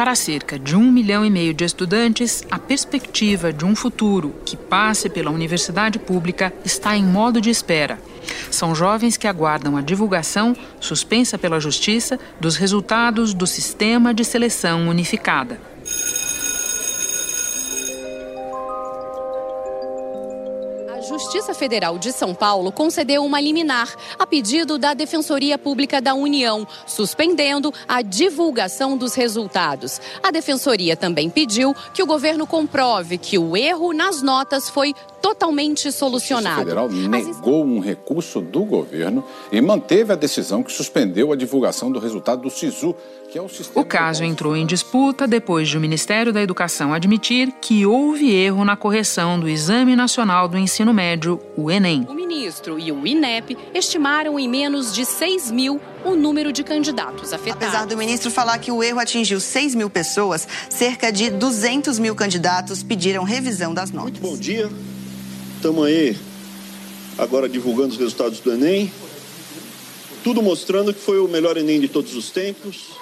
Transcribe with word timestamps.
Para 0.00 0.14
cerca 0.14 0.58
de 0.58 0.74
um 0.74 0.90
milhão 0.90 1.26
e 1.26 1.28
meio 1.28 1.52
de 1.52 1.62
estudantes, 1.62 2.42
a 2.50 2.58
perspectiva 2.58 3.52
de 3.52 3.66
um 3.66 3.76
futuro 3.76 4.34
que 4.46 4.56
passe 4.56 5.10
pela 5.10 5.30
universidade 5.30 5.98
pública 5.98 6.54
está 6.64 6.96
em 6.96 7.04
modo 7.04 7.38
de 7.38 7.50
espera. 7.50 7.98
São 8.50 8.74
jovens 8.74 9.18
que 9.18 9.28
aguardam 9.28 9.76
a 9.76 9.82
divulgação, 9.82 10.56
suspensa 10.80 11.36
pela 11.36 11.60
Justiça, 11.60 12.18
dos 12.40 12.56
resultados 12.56 13.34
do 13.34 13.46
sistema 13.46 14.14
de 14.14 14.24
seleção 14.24 14.88
unificada. 14.88 15.60
Federal 21.60 21.98
de 21.98 22.10
São 22.10 22.34
Paulo 22.34 22.72
concedeu 22.72 23.22
uma 23.22 23.38
liminar 23.38 23.94
a 24.18 24.26
pedido 24.26 24.78
da 24.78 24.94
Defensoria 24.94 25.58
Pública 25.58 26.00
da 26.00 26.14
União, 26.14 26.66
suspendendo 26.86 27.70
a 27.86 28.00
divulgação 28.00 28.96
dos 28.96 29.14
resultados. 29.14 30.00
A 30.22 30.30
Defensoria 30.30 30.96
também 30.96 31.28
pediu 31.28 31.76
que 31.92 32.02
o 32.02 32.06
governo 32.06 32.46
comprove 32.46 33.18
que 33.18 33.36
o 33.36 33.54
erro 33.54 33.92
nas 33.92 34.22
notas 34.22 34.70
foi 34.70 34.94
totalmente 35.20 35.90
solucionado. 35.92 36.60
A 36.60 36.64
Federal 36.64 36.88
negou 36.88 37.64
um 37.64 37.78
recurso 37.78 38.40
do 38.40 38.64
governo 38.64 39.24
e 39.52 39.60
manteve 39.60 40.12
a 40.12 40.16
decisão 40.16 40.62
que 40.62 40.72
suspendeu 40.72 41.32
a 41.32 41.36
divulgação 41.36 41.90
do 41.90 41.98
resultado 41.98 42.42
do 42.42 42.50
SISU, 42.50 42.94
que 43.30 43.38
é 43.38 43.42
o 43.42 43.48
sistema. 43.48 43.80
O 43.80 43.84
caso 43.84 44.24
entrou 44.24 44.56
em 44.56 44.66
disputa 44.66 45.26
depois 45.26 45.68
de 45.68 45.76
o 45.76 45.80
Ministério 45.80 46.32
da 46.32 46.42
Educação 46.42 46.92
admitir 46.92 47.52
que 47.60 47.86
houve 47.86 48.34
erro 48.34 48.64
na 48.64 48.76
correção 48.76 49.38
do 49.38 49.48
Exame 49.48 49.94
Nacional 49.94 50.48
do 50.48 50.58
Ensino 50.58 50.92
Médio, 50.92 51.40
o 51.56 51.70
Enem. 51.70 52.06
O 52.08 52.14
ministro 52.14 52.78
e 52.78 52.90
o 52.90 53.06
INEP 53.06 53.56
estimaram 53.74 54.38
em 54.38 54.48
menos 54.48 54.94
de 54.94 55.04
6 55.04 55.50
mil 55.50 55.80
o 56.04 56.14
número 56.14 56.52
de 56.52 56.64
candidatos 56.64 57.32
afetados. 57.32 57.68
Apesar 57.68 57.86
do 57.86 57.96
ministro 57.96 58.30
falar 58.30 58.58
que 58.58 58.72
o 58.72 58.82
erro 58.82 58.98
atingiu 58.98 59.38
6 59.38 59.74
mil 59.74 59.90
pessoas, 59.90 60.48
cerca 60.68 61.12
de 61.12 61.30
200 61.30 61.98
mil 61.98 62.14
candidatos 62.14 62.82
pediram 62.82 63.22
revisão 63.22 63.74
das 63.74 63.90
notas. 63.90 64.18
Muito 64.18 64.20
bom 64.20 64.36
dia. 64.36 64.70
Estamos 65.60 65.84
aí 65.84 66.16
agora 67.18 67.46
divulgando 67.46 67.90
os 67.90 67.98
resultados 67.98 68.40
do 68.40 68.50
Enem. 68.50 68.90
Tudo 70.24 70.42
mostrando 70.42 70.94
que 70.94 70.98
foi 70.98 71.20
o 71.20 71.28
melhor 71.28 71.58
Enem 71.58 71.78
de 71.78 71.86
todos 71.86 72.16
os 72.16 72.30
tempos. 72.30 72.92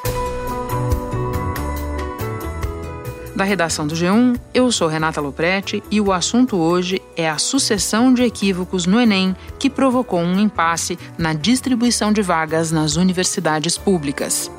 Da 3.37 3.45
redação 3.45 3.87
do 3.87 3.95
G1, 3.95 4.37
eu 4.53 4.73
sou 4.73 4.89
Renata 4.89 5.21
Loprete 5.21 5.81
e 5.89 6.01
o 6.01 6.13
assunto 6.13 6.57
hoje 6.57 7.01
é 7.17 7.31
a 7.31 7.39
sucessão 7.39 8.13
de 8.13 8.25
equívocos 8.25 8.87
no 8.87 9.01
Enem 9.01 9.37
que 9.57 9.71
provocou 9.71 10.19
um 10.19 10.41
impasse 10.41 10.99
na 11.17 11.35
distribuição 11.35 12.13
de 12.13 12.23
vagas 12.23 12.73
nas 12.73 12.97
universidades 12.97 13.79
públicas. 13.79 14.51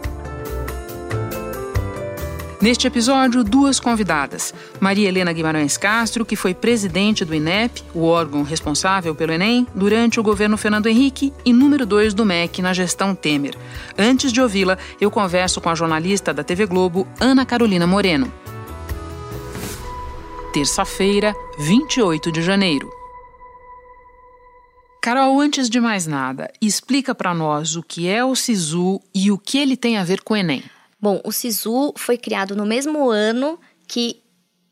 Neste 2.62 2.88
episódio, 2.88 3.42
duas 3.42 3.80
convidadas. 3.80 4.54
Maria 4.82 5.08
Helena 5.08 5.32
Guimarães 5.32 5.78
Castro, 5.78 6.26
que 6.26 6.36
foi 6.36 6.54
presidente 6.54 7.24
do 7.24 7.34
INEP, 7.34 7.82
o 7.96 8.04
órgão 8.04 8.44
responsável 8.44 9.16
pelo 9.16 9.32
Enem, 9.32 9.66
durante 9.74 10.20
o 10.20 10.24
governo 10.24 10.58
Fernando 10.58 10.88
Henrique, 10.88 11.32
e 11.46 11.54
número 11.54 11.86
dois 11.86 12.14
do 12.14 12.26
MEC 12.26 12.62
na 12.62 12.74
gestão 12.74 13.16
Temer. 13.16 13.56
Antes 13.98 14.34
de 14.34 14.42
ouvi-la, 14.42 14.78
eu 15.00 15.10
converso 15.10 15.62
com 15.62 15.70
a 15.70 15.76
jornalista 15.76 16.34
da 16.34 16.44
TV 16.44 16.66
Globo, 16.66 17.08
Ana 17.18 17.46
Carolina 17.46 17.88
Moreno. 17.88 18.30
Terça-feira, 20.52 21.34
28 21.60 22.30
de 22.30 22.42
janeiro. 22.42 22.92
Carol, 25.02 25.40
antes 25.40 25.70
de 25.70 25.80
mais 25.80 26.06
nada, 26.06 26.52
explica 26.62 27.16
para 27.16 27.34
nós 27.34 27.78
o 27.78 27.82
que 27.82 28.10
é 28.10 28.26
o 28.26 28.36
SISU 28.36 29.00
e 29.16 29.32
o 29.32 29.38
que 29.38 29.58
ele 29.58 29.78
tem 29.78 29.98
a 29.98 30.04
ver 30.04 30.22
com 30.24 30.34
o 30.34 30.38
Enem. 30.38 30.62
Bom, 31.02 31.22
o 31.24 31.32
SISU 31.32 31.94
foi 31.96 32.18
criado 32.18 32.56
no 32.56 32.66
mesmo 32.66 33.10
ano 33.10 33.60
que 33.88 34.22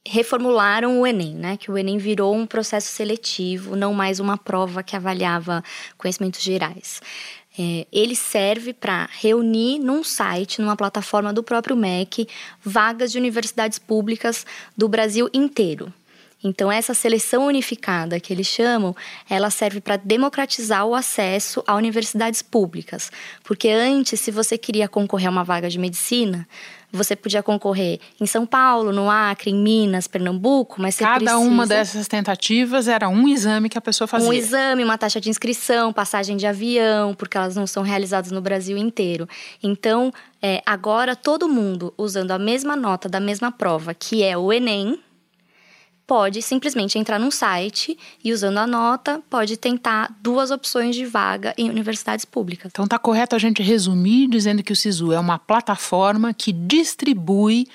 reformularam 0.05 1.01
o 1.01 1.07
Enem, 1.07 1.35
né? 1.35 1.57
Que 1.57 1.69
o 1.69 1.77
Enem 1.77 1.97
virou 1.97 2.33
um 2.35 2.45
processo 2.45 2.91
seletivo, 2.91 3.75
não 3.75 3.93
mais 3.93 4.19
uma 4.19 4.37
prova 4.37 4.81
que 4.81 4.95
avaliava 4.95 5.63
conhecimentos 5.97 6.41
gerais. 6.41 7.01
É, 7.59 7.87
ele 7.91 8.15
serve 8.15 8.71
para 8.71 9.09
reunir 9.19 9.79
num 9.79 10.03
site, 10.03 10.61
numa 10.61 10.75
plataforma 10.75 11.33
do 11.33 11.41
próprio 11.41 11.75
MEC, 11.75 12.27
vagas 12.63 13.11
de 13.11 13.17
universidades 13.17 13.79
públicas 13.79 14.45
do 14.75 14.87
Brasil 14.87 15.29
inteiro. 15.33 15.91
Então, 16.43 16.71
essa 16.71 16.93
seleção 16.93 17.47
unificada 17.47 18.19
que 18.19 18.31
eles 18.31 18.47
chamam, 18.47 18.95
ela 19.29 19.49
serve 19.49 19.81
para 19.81 19.97
democratizar 19.97 20.85
o 20.85 20.93
acesso 20.93 21.63
a 21.65 21.75
universidades 21.75 22.41
públicas. 22.41 23.11
Porque 23.43 23.69
antes, 23.69 24.19
se 24.19 24.29
você 24.29 24.57
queria 24.57 24.87
concorrer 24.87 25.27
a 25.27 25.31
uma 25.31 25.43
vaga 25.43 25.69
de 25.69 25.79
medicina, 25.79 26.47
você 26.91 27.15
podia 27.15 27.43
concorrer 27.43 27.99
em 28.19 28.25
São 28.25 28.45
Paulo, 28.45 28.93
no 28.93 29.09
Acre, 29.09 29.51
em 29.51 29.55
Minas, 29.55 30.07
Pernambuco, 30.07 30.81
mas 30.81 30.95
você 30.95 31.03
Cada 31.03 31.17
precisa... 31.17 31.37
uma 31.37 31.67
dessas 31.67 32.07
tentativas 32.07 32.87
era 32.87 33.09
um 33.09 33.27
exame 33.27 33.67
que 33.67 33.77
a 33.77 33.81
pessoa 33.81 34.07
fazia. 34.07 34.29
Um 34.29 34.33
exame, 34.33 34.83
uma 34.83 34.97
taxa 34.97 35.19
de 35.19 35.29
inscrição, 35.29 35.91
passagem 35.91 36.37
de 36.37 36.47
avião, 36.47 37.13
porque 37.13 37.37
elas 37.37 37.55
não 37.55 37.67
são 37.67 37.83
realizadas 37.83 38.31
no 38.31 38.41
Brasil 38.41 38.77
inteiro. 38.77 39.27
Então, 39.61 40.13
é, 40.41 40.61
agora 40.65 41.15
todo 41.15 41.49
mundo 41.49 41.93
usando 41.97 42.31
a 42.31 42.39
mesma 42.39 42.75
nota 42.75 43.09
da 43.09 43.19
mesma 43.19 43.51
prova, 43.51 43.93
que 43.93 44.23
é 44.23 44.37
o 44.37 44.53
Enem, 44.53 44.97
pode 46.07 46.41
simplesmente 46.41 46.97
entrar 46.97 47.19
num 47.19 47.29
site 47.29 47.97
e, 48.23 48.31
usando 48.31 48.57
a 48.59 48.65
nota, 48.65 49.21
pode 49.29 49.57
tentar 49.57 50.15
duas 50.21 50.49
opções 50.49 50.95
de 50.95 51.05
vaga 51.05 51.53
em 51.57 51.69
universidades 51.69 52.23
públicas. 52.23 52.71
Então, 52.71 52.85
está 52.85 52.97
correto 52.97 53.35
a 53.35 53.39
gente 53.39 53.61
resumir 53.61 54.27
dizendo 54.27 54.63
que 54.63 54.71
o 54.71 54.75
SISU 54.75 55.11
é 55.11 55.19
uma 55.19 55.37
plataforma 55.37 56.33
que 56.33 56.53
distribui 56.53 57.67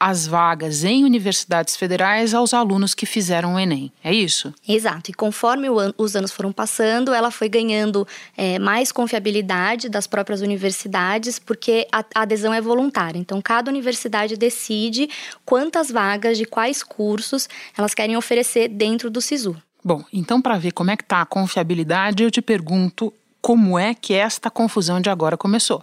as 0.00 0.26
vagas 0.26 0.84
em 0.84 1.04
universidades 1.04 1.76
federais 1.76 2.34
aos 2.34 2.54
alunos 2.54 2.94
que 2.94 3.06
fizeram 3.06 3.54
o 3.54 3.58
Enem. 3.58 3.92
É 4.02 4.12
isso? 4.12 4.54
Exato. 4.66 5.10
E 5.10 5.14
conforme 5.14 5.68
os 5.96 6.14
anos 6.14 6.30
foram 6.30 6.52
passando, 6.52 7.12
ela 7.12 7.30
foi 7.30 7.48
ganhando 7.48 8.06
é, 8.36 8.58
mais 8.58 8.92
confiabilidade 8.92 9.88
das 9.88 10.06
próprias 10.06 10.40
universidades, 10.40 11.38
porque 11.38 11.86
a, 11.90 12.04
a 12.14 12.22
adesão 12.22 12.52
é 12.52 12.60
voluntária. 12.60 13.18
Então, 13.18 13.40
cada 13.40 13.70
universidade 13.70 14.36
decide 14.36 15.08
quantas 15.44 15.90
vagas 15.90 16.38
de 16.38 16.44
quais 16.44 16.82
cursos 16.82 17.48
elas 17.76 17.94
querem 17.94 18.16
oferecer 18.16 18.68
dentro 18.68 19.10
do 19.10 19.20
SISU. 19.20 19.56
Bom, 19.84 20.04
então 20.12 20.42
para 20.42 20.58
ver 20.58 20.72
como 20.72 20.90
é 20.90 20.96
que 20.96 21.02
está 21.02 21.22
a 21.22 21.26
confiabilidade, 21.26 22.22
eu 22.22 22.30
te 22.30 22.42
pergunto 22.42 23.12
como 23.40 23.78
é 23.78 23.94
que 23.94 24.12
esta 24.12 24.50
confusão 24.50 25.00
de 25.00 25.08
agora 25.08 25.36
começou. 25.36 25.82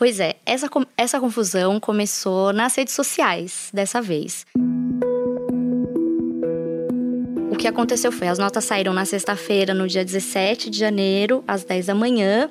Pois 0.00 0.18
é, 0.18 0.36
essa, 0.46 0.66
essa 0.96 1.20
confusão 1.20 1.78
começou 1.78 2.54
nas 2.54 2.74
redes 2.74 2.94
sociais 2.94 3.68
dessa 3.70 4.00
vez. 4.00 4.46
O 7.50 7.54
que 7.54 7.68
aconteceu 7.68 8.10
foi: 8.10 8.26
as 8.26 8.38
notas 8.38 8.64
saíram 8.64 8.94
na 8.94 9.04
sexta-feira, 9.04 9.74
no 9.74 9.86
dia 9.86 10.02
17 10.02 10.70
de 10.70 10.78
janeiro, 10.78 11.44
às 11.46 11.64
10 11.64 11.84
da 11.88 11.94
manhã. 11.94 12.48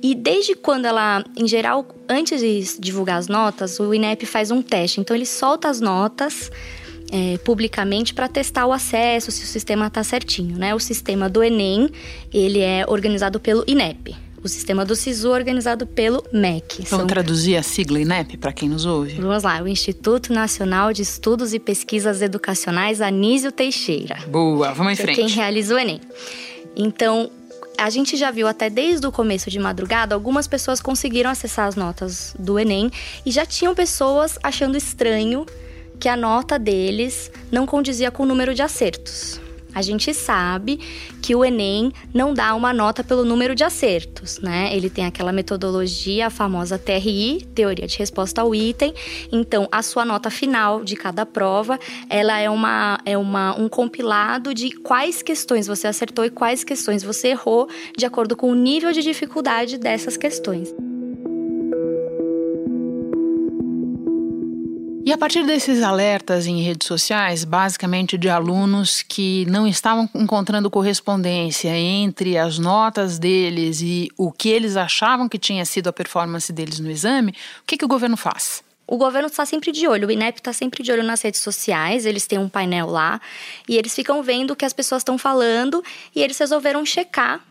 E 0.00 0.14
desde 0.14 0.54
quando 0.54 0.84
ela, 0.84 1.24
em 1.36 1.48
geral, 1.48 1.84
antes 2.08 2.40
de 2.40 2.78
divulgar 2.78 3.18
as 3.18 3.26
notas, 3.26 3.80
o 3.80 3.92
INEP 3.92 4.24
faz 4.24 4.52
um 4.52 4.62
teste. 4.62 5.00
Então, 5.00 5.16
ele 5.16 5.26
solta 5.26 5.68
as 5.68 5.80
notas 5.80 6.52
é, 7.10 7.36
publicamente 7.38 8.14
para 8.14 8.28
testar 8.28 8.64
o 8.64 8.72
acesso, 8.72 9.32
se 9.32 9.42
o 9.42 9.46
sistema 9.46 9.88
está 9.88 10.04
certinho, 10.04 10.56
né? 10.56 10.72
O 10.72 10.78
sistema 10.78 11.28
do 11.28 11.42
Enem, 11.42 11.90
ele 12.32 12.60
é 12.60 12.84
organizado 12.86 13.40
pelo 13.40 13.64
INEP, 13.66 14.14
o 14.42 14.48
sistema 14.48 14.84
do 14.84 14.94
SISU 14.94 15.30
organizado 15.30 15.86
pelo 15.86 16.24
MEC. 16.32 16.76
Vamos 16.76 16.88
São... 16.88 17.06
traduzir 17.06 17.56
a 17.56 17.62
sigla 17.62 18.00
INEP 18.00 18.36
para 18.36 18.52
quem 18.52 18.68
nos 18.68 18.84
ouve? 18.84 19.14
Vamos 19.14 19.42
lá, 19.42 19.62
o 19.62 19.68
Instituto 19.68 20.32
Nacional 20.32 20.92
de 20.92 21.02
Estudos 21.02 21.52
e 21.54 21.58
Pesquisas 21.58 22.22
Educacionais 22.22 23.00
Anísio 23.00 23.50
Teixeira. 23.52 24.18
Boa, 24.28 24.72
vamos 24.72 24.92
em 24.92 24.96
frente. 24.96 25.20
É 25.20 25.24
quem 25.24 25.28
realiza 25.28 25.74
o 25.74 25.78
Enem. 25.78 26.00
Então, 26.76 27.30
a 27.78 27.90
gente 27.90 28.16
já 28.16 28.30
viu 28.30 28.46
até 28.46 28.70
desde 28.70 29.06
o 29.06 29.12
começo 29.12 29.50
de 29.50 29.58
madrugada, 29.58 30.14
algumas 30.14 30.46
pessoas 30.46 30.80
conseguiram 30.80 31.30
acessar 31.30 31.66
as 31.66 31.76
notas 31.76 32.34
do 32.38 32.58
Enem 32.58 32.90
e 33.24 33.30
já 33.30 33.44
tinham 33.44 33.74
pessoas 33.74 34.38
achando 34.42 34.76
estranho 34.76 35.44
que 35.98 36.08
a 36.08 36.16
nota 36.16 36.58
deles 36.58 37.30
não 37.50 37.66
condizia 37.66 38.10
com 38.10 38.22
o 38.22 38.26
número 38.26 38.54
de 38.54 38.62
acertos. 38.62 39.40
A 39.76 39.82
gente 39.82 40.14
sabe 40.14 40.80
que 41.20 41.36
o 41.36 41.44
Enem 41.44 41.92
não 42.14 42.32
dá 42.32 42.54
uma 42.54 42.72
nota 42.72 43.04
pelo 43.04 43.26
número 43.26 43.54
de 43.54 43.62
acertos, 43.62 44.38
né? 44.38 44.74
Ele 44.74 44.88
tem 44.88 45.04
aquela 45.04 45.32
metodologia, 45.32 46.28
a 46.28 46.30
famosa 46.30 46.78
TRI, 46.78 47.46
teoria 47.54 47.86
de 47.86 47.98
resposta 47.98 48.40
ao 48.40 48.54
item. 48.54 48.94
Então, 49.30 49.68
a 49.70 49.82
sua 49.82 50.02
nota 50.02 50.30
final 50.30 50.82
de 50.82 50.96
cada 50.96 51.26
prova, 51.26 51.78
ela 52.08 52.38
é 52.38 52.48
uma 52.48 52.98
é 53.04 53.18
uma 53.18 53.54
um 53.60 53.68
compilado 53.68 54.54
de 54.54 54.70
quais 54.70 55.20
questões 55.20 55.66
você 55.66 55.86
acertou 55.86 56.24
e 56.24 56.30
quais 56.30 56.64
questões 56.64 57.02
você 57.02 57.28
errou, 57.28 57.68
de 57.98 58.06
acordo 58.06 58.34
com 58.34 58.50
o 58.50 58.54
nível 58.54 58.92
de 58.92 59.02
dificuldade 59.02 59.76
dessas 59.76 60.16
questões. 60.16 60.72
E 65.06 65.12
a 65.12 65.16
partir 65.16 65.46
desses 65.46 65.84
alertas 65.84 66.48
em 66.48 66.60
redes 66.62 66.88
sociais, 66.88 67.44
basicamente 67.44 68.18
de 68.18 68.28
alunos 68.28 69.04
que 69.04 69.46
não 69.46 69.64
estavam 69.64 70.10
encontrando 70.12 70.68
correspondência 70.68 71.68
entre 71.78 72.36
as 72.36 72.58
notas 72.58 73.16
deles 73.16 73.80
e 73.80 74.08
o 74.18 74.32
que 74.32 74.48
eles 74.48 74.76
achavam 74.76 75.28
que 75.28 75.38
tinha 75.38 75.64
sido 75.64 75.86
a 75.86 75.92
performance 75.92 76.52
deles 76.52 76.80
no 76.80 76.90
exame, 76.90 77.30
o 77.30 77.64
que, 77.64 77.76
que 77.76 77.84
o 77.84 77.88
governo 77.88 78.16
faz? 78.16 78.64
o 78.88 78.96
governo 78.96 79.26
está 79.26 79.44
sempre 79.44 79.72
de 79.72 79.88
olho, 79.88 80.06
o 80.06 80.10
INEP 80.12 80.38
está 80.38 80.52
sempre 80.52 80.80
de 80.80 80.92
olho 80.92 81.02
nas 81.02 81.20
redes 81.20 81.40
sociais, 81.40 82.06
eles 82.06 82.24
têm 82.24 82.38
um 82.38 82.48
painel 82.48 82.86
lá 82.86 83.20
e 83.68 83.76
eles 83.76 83.92
ficam 83.92 84.22
vendo 84.22 84.52
o 84.52 84.56
que 84.56 84.64
as 84.64 84.72
pessoas 84.72 85.00
estão 85.00 85.18
falando 85.18 85.82
e 86.14 86.22
eles 86.22 86.38
resolveram 86.38 86.86
checar 86.86 87.44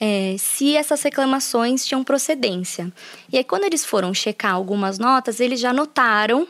é, 0.00 0.36
se 0.38 0.76
essas 0.76 1.02
reclamações 1.02 1.84
tinham 1.84 2.04
procedência. 2.04 2.92
E 3.32 3.38
aí, 3.38 3.42
quando 3.42 3.64
eles 3.64 3.84
foram 3.84 4.14
checar 4.14 4.54
algumas 4.54 5.00
notas, 5.00 5.40
eles 5.40 5.58
já 5.58 5.72
notaram 5.72 6.46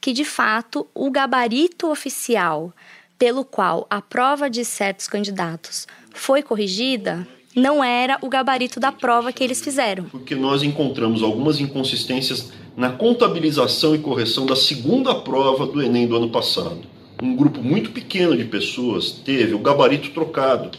que, 0.00 0.12
de 0.12 0.24
fato, 0.24 0.86
o 0.94 1.10
gabarito 1.10 1.90
oficial 1.90 2.72
pelo 3.18 3.44
qual 3.44 3.86
a 3.90 4.00
prova 4.00 4.48
de 4.48 4.64
certos 4.64 5.06
candidatos 5.06 5.86
foi 6.14 6.42
corrigida 6.42 7.26
não 7.54 7.82
era 7.82 8.16
o 8.22 8.28
gabarito 8.28 8.78
da 8.78 8.92
prova 8.92 9.32
que 9.32 9.42
eles 9.42 9.60
fizeram. 9.60 10.04
Porque 10.04 10.34
nós 10.34 10.62
encontramos 10.62 11.22
algumas 11.22 11.60
inconsistências 11.60 12.52
na 12.76 12.90
contabilização 12.90 13.94
e 13.94 13.98
correção 13.98 14.46
da 14.46 14.56
segunda 14.56 15.14
prova 15.14 15.66
do 15.66 15.82
Enem 15.82 16.06
do 16.06 16.16
ano 16.16 16.30
passado. 16.30 16.80
Um 17.22 17.36
grupo 17.36 17.62
muito 17.62 17.90
pequeno 17.90 18.36
de 18.36 18.44
pessoas 18.44 19.10
teve 19.10 19.52
o 19.52 19.58
gabarito 19.58 20.10
trocado 20.10 20.70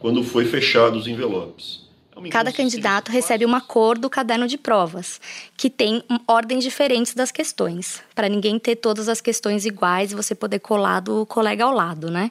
quando 0.00 0.24
foi 0.24 0.44
fechado 0.46 0.98
os 0.98 1.06
envelopes. 1.06 1.81
É 2.16 2.28
Cada 2.28 2.52
candidato 2.52 3.10
recebe 3.10 3.44
uma 3.44 3.60
cor 3.60 3.96
do 3.96 4.10
caderno 4.10 4.46
de 4.46 4.58
provas, 4.58 5.20
que 5.56 5.70
tem 5.70 6.02
ordens 6.26 6.62
diferentes 6.62 7.14
das 7.14 7.30
questões, 7.30 8.02
para 8.14 8.28
ninguém 8.28 8.58
ter 8.58 8.76
todas 8.76 9.08
as 9.08 9.20
questões 9.20 9.64
iguais 9.64 10.12
e 10.12 10.14
você 10.14 10.34
poder 10.34 10.58
colar 10.58 11.00
do 11.00 11.24
colega 11.26 11.64
ao 11.64 11.72
lado, 11.72 12.10
né? 12.10 12.30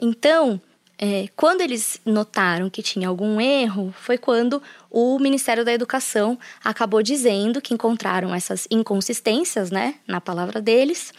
Então, 0.00 0.60
é, 0.98 1.28
quando 1.36 1.60
eles 1.60 2.00
notaram 2.04 2.70
que 2.70 2.82
tinha 2.82 3.08
algum 3.08 3.40
erro, 3.40 3.94
foi 3.98 4.16
quando 4.16 4.62
o 4.90 5.18
Ministério 5.18 5.64
da 5.64 5.72
Educação 5.72 6.38
acabou 6.64 7.02
dizendo 7.02 7.60
que 7.60 7.74
encontraram 7.74 8.34
essas 8.34 8.66
inconsistências, 8.70 9.70
né, 9.70 9.96
na 10.06 10.20
palavra 10.20 10.60
deles, 10.60 11.12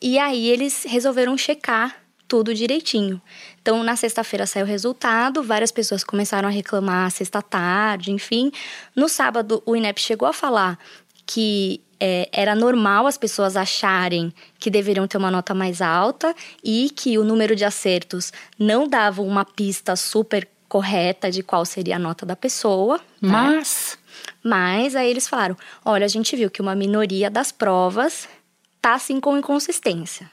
e 0.00 0.18
aí 0.18 0.46
eles 0.48 0.84
resolveram 0.86 1.36
checar 1.36 2.05
tudo 2.28 2.54
direitinho. 2.54 3.20
Então, 3.60 3.82
na 3.82 3.96
sexta-feira 3.96 4.46
saiu 4.46 4.64
o 4.64 4.68
resultado, 4.68 5.42
várias 5.42 5.70
pessoas 5.70 6.02
começaram 6.02 6.48
a 6.48 6.52
reclamar 6.52 7.10
sexta-tarde, 7.10 8.10
enfim. 8.10 8.50
No 8.94 9.08
sábado, 9.08 9.62
o 9.64 9.76
INEP 9.76 10.00
chegou 10.00 10.28
a 10.28 10.32
falar 10.32 10.78
que 11.24 11.80
é, 11.98 12.28
era 12.32 12.54
normal 12.54 13.06
as 13.06 13.16
pessoas 13.16 13.56
acharem 13.56 14.32
que 14.58 14.70
deveriam 14.70 15.06
ter 15.06 15.16
uma 15.16 15.30
nota 15.30 15.54
mais 15.54 15.80
alta 15.80 16.34
e 16.62 16.90
que 16.90 17.18
o 17.18 17.24
número 17.24 17.56
de 17.56 17.64
acertos 17.64 18.32
não 18.58 18.86
dava 18.86 19.22
uma 19.22 19.44
pista 19.44 19.96
super 19.96 20.48
correta 20.68 21.30
de 21.30 21.42
qual 21.42 21.64
seria 21.64 21.96
a 21.96 21.98
nota 21.98 22.26
da 22.26 22.36
pessoa. 22.36 22.98
Né? 23.20 23.30
Mas. 23.30 23.98
Né? 23.98 24.30
Mas 24.42 24.96
aí 24.96 25.10
eles 25.10 25.28
falaram: 25.28 25.56
olha, 25.84 26.04
a 26.04 26.08
gente 26.08 26.36
viu 26.36 26.50
que 26.50 26.60
uma 26.60 26.74
minoria 26.74 27.30
das 27.30 27.50
provas 27.50 28.28
tá 28.80 28.94
assim 28.94 29.20
com 29.20 29.36
inconsistência. 29.36 30.30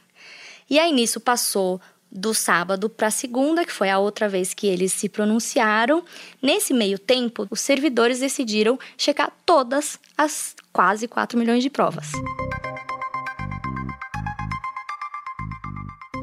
E 0.74 0.80
aí 0.80 0.92
nisso 0.92 1.20
passou 1.20 1.80
do 2.12 2.34
sábado 2.34 2.90
para 2.90 3.12
segunda, 3.12 3.64
que 3.64 3.72
foi 3.72 3.92
a 3.92 4.00
outra 4.00 4.28
vez 4.28 4.56
que 4.56 4.66
eles 4.66 4.92
se 4.92 5.08
pronunciaram. 5.08 6.04
Nesse 6.42 6.74
meio 6.74 6.98
tempo, 6.98 7.46
os 7.52 7.62
servidores 7.62 8.22
decidiram 8.22 8.80
checar 8.98 9.32
todas 9.46 10.00
as 10.18 10.56
quase 10.72 11.08
4 11.08 11.38
milhões 11.38 11.62
de 11.62 11.70
provas. 11.70 12.12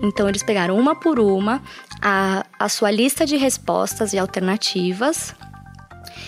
Então, 0.02 0.28
eles 0.28 0.42
pegaram 0.42 0.76
uma 0.76 0.96
por 0.96 1.20
uma 1.20 1.62
a, 2.02 2.44
a 2.58 2.68
sua 2.68 2.90
lista 2.90 3.24
de 3.24 3.36
respostas 3.36 4.12
e 4.12 4.18
alternativas 4.18 5.32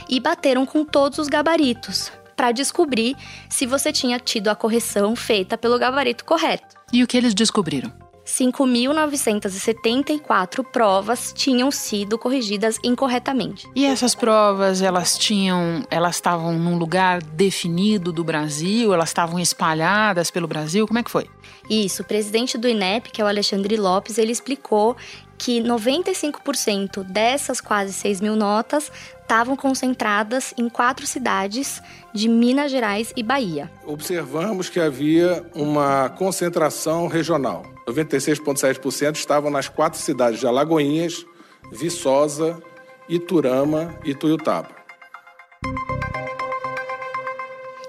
e 0.08 0.20
bateram 0.20 0.64
com 0.64 0.84
todos 0.84 1.18
os 1.18 1.26
gabaritos 1.26 2.12
para 2.36 2.52
descobrir 2.52 3.16
se 3.50 3.66
você 3.66 3.92
tinha 3.92 4.20
tido 4.20 4.46
a 4.46 4.54
correção 4.54 5.16
feita 5.16 5.58
pelo 5.58 5.76
gabarito 5.76 6.24
correto. 6.24 6.76
E 6.92 7.02
o 7.02 7.06
que 7.08 7.16
eles 7.16 7.34
descobriram? 7.34 8.01
5.974 8.24 10.64
provas 10.64 11.32
tinham 11.34 11.70
sido 11.70 12.18
corrigidas 12.18 12.78
incorretamente. 12.84 13.68
E 13.74 13.84
essas 13.84 14.14
provas, 14.14 14.80
elas 14.80 15.18
tinham, 15.18 15.84
elas 15.90 16.14
estavam 16.16 16.56
num 16.58 16.78
lugar 16.78 17.22
definido 17.22 18.12
do 18.12 18.22
Brasil, 18.22 18.94
elas 18.94 19.08
estavam 19.10 19.40
espalhadas 19.40 20.30
pelo 20.30 20.46
Brasil, 20.46 20.86
como 20.86 20.98
é 20.98 21.02
que 21.02 21.10
foi? 21.10 21.28
Isso, 21.68 22.02
o 22.02 22.04
presidente 22.04 22.58
do 22.58 22.68
INEP, 22.68 23.10
que 23.10 23.20
é 23.20 23.24
o 23.24 23.28
Alexandre 23.28 23.76
Lopes, 23.76 24.18
ele 24.18 24.32
explicou 24.32 24.96
que 25.38 25.60
95% 25.60 27.02
dessas 27.02 27.60
quase 27.60 27.92
6 27.92 28.20
mil 28.20 28.36
notas 28.36 28.92
estavam 29.20 29.56
concentradas 29.56 30.54
em 30.56 30.68
quatro 30.68 31.06
cidades 31.06 31.82
de 32.14 32.28
Minas 32.28 32.70
Gerais 32.70 33.12
e 33.16 33.22
Bahia. 33.22 33.70
Observamos 33.84 34.68
que 34.68 34.78
havia 34.78 35.44
uma 35.54 36.10
concentração 36.10 37.08
regional. 37.08 37.71
96,7% 37.86 39.16
estavam 39.16 39.50
nas 39.50 39.68
quatro 39.68 39.98
cidades 39.98 40.40
de 40.40 40.46
Alagoinhas, 40.46 41.24
Viçosa, 41.70 42.62
Iturama 43.08 43.98
e 44.04 44.14
Tuiutaba. 44.14 44.82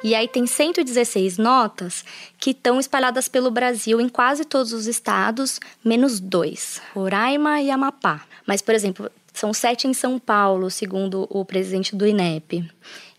E 0.03 0.13
aí 0.15 0.27
tem 0.27 0.45
116 0.45 1.37
notas 1.37 2.03
que 2.37 2.51
estão 2.51 2.77
espalhadas 2.77 3.29
pelo 3.29 3.49
Brasil 3.49 4.01
em 4.01 4.09
quase 4.09 4.43
todos 4.43 4.73
os 4.73 4.85
estados, 4.85 5.61
menos 5.83 6.19
dois, 6.19 6.81
Roraima 6.93 7.61
e 7.61 7.71
Amapá. 7.71 8.25
Mas, 8.45 8.61
por 8.61 8.75
exemplo, 8.75 9.09
são 9.33 9.53
sete 9.53 9.87
em 9.87 9.93
São 9.93 10.19
Paulo, 10.19 10.69
segundo 10.69 11.25
o 11.29 11.45
presidente 11.45 11.95
do 11.95 12.05
INEP. 12.05 12.69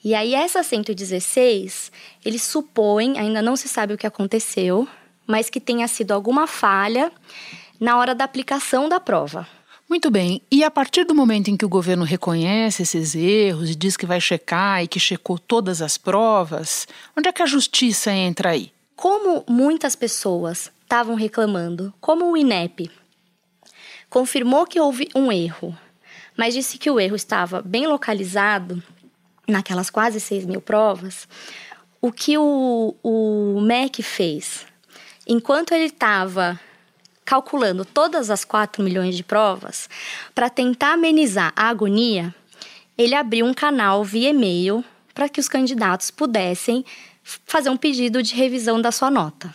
E 0.04 0.14
aí 0.14 0.34
essas 0.34 0.66
116, 0.66 1.90
eles 2.22 2.42
supõem, 2.42 3.18
ainda 3.18 3.40
não 3.40 3.56
se 3.56 3.66
sabe 3.66 3.94
o 3.94 3.98
que 3.98 4.06
aconteceu, 4.06 4.86
mas 5.26 5.50
que 5.50 5.60
tenha 5.60 5.88
sido 5.88 6.12
alguma 6.12 6.46
falha 6.46 7.10
na 7.80 7.98
hora 7.98 8.14
da 8.14 8.24
aplicação 8.24 8.88
da 8.88 9.00
prova. 9.00 9.46
Muito 9.88 10.10
bem. 10.10 10.40
E 10.50 10.64
a 10.64 10.70
partir 10.70 11.04
do 11.04 11.14
momento 11.14 11.48
em 11.48 11.56
que 11.56 11.64
o 11.64 11.68
governo 11.68 12.04
reconhece 12.04 12.82
esses 12.82 13.14
erros 13.14 13.70
e 13.70 13.74
diz 13.74 13.96
que 13.96 14.06
vai 14.06 14.20
checar 14.20 14.82
e 14.82 14.88
que 14.88 14.98
checou 14.98 15.38
todas 15.38 15.82
as 15.82 15.98
provas, 15.98 16.88
onde 17.16 17.28
é 17.28 17.32
que 17.32 17.42
a 17.42 17.46
justiça 17.46 18.10
entra 18.10 18.50
aí? 18.50 18.72
Como 18.96 19.44
muitas 19.48 19.94
pessoas 19.94 20.72
estavam 20.82 21.14
reclamando, 21.14 21.92
como 22.00 22.30
o 22.30 22.36
INEP 22.36 22.90
confirmou 24.08 24.66
que 24.66 24.80
houve 24.80 25.08
um 25.14 25.30
erro, 25.30 25.76
mas 26.36 26.54
disse 26.54 26.78
que 26.78 26.90
o 26.90 26.98
erro 26.98 27.16
estava 27.16 27.60
bem 27.60 27.86
localizado 27.86 28.82
naquelas 29.46 29.90
quase 29.90 30.20
6 30.20 30.46
mil 30.46 30.60
provas, 30.60 31.28
o 32.00 32.12
que 32.12 32.38
o, 32.38 32.94
o 33.02 33.60
MEC 33.60 34.02
fez? 34.02 34.66
Enquanto 35.26 35.72
ele 35.72 35.86
estava 35.86 36.60
calculando 37.24 37.84
todas 37.84 38.30
as 38.30 38.44
4 38.44 38.82
milhões 38.82 39.16
de 39.16 39.24
provas, 39.24 39.88
para 40.34 40.50
tentar 40.50 40.92
amenizar 40.92 41.52
a 41.56 41.68
agonia, 41.68 42.34
ele 42.96 43.14
abriu 43.14 43.46
um 43.46 43.54
canal 43.54 44.04
via 44.04 44.30
e-mail 44.30 44.84
para 45.14 45.28
que 45.28 45.40
os 45.40 45.48
candidatos 45.48 46.10
pudessem 46.10 46.84
fazer 47.46 47.70
um 47.70 47.76
pedido 47.76 48.22
de 48.22 48.34
revisão 48.34 48.80
da 48.80 48.92
sua 48.92 49.10
nota. 49.10 49.54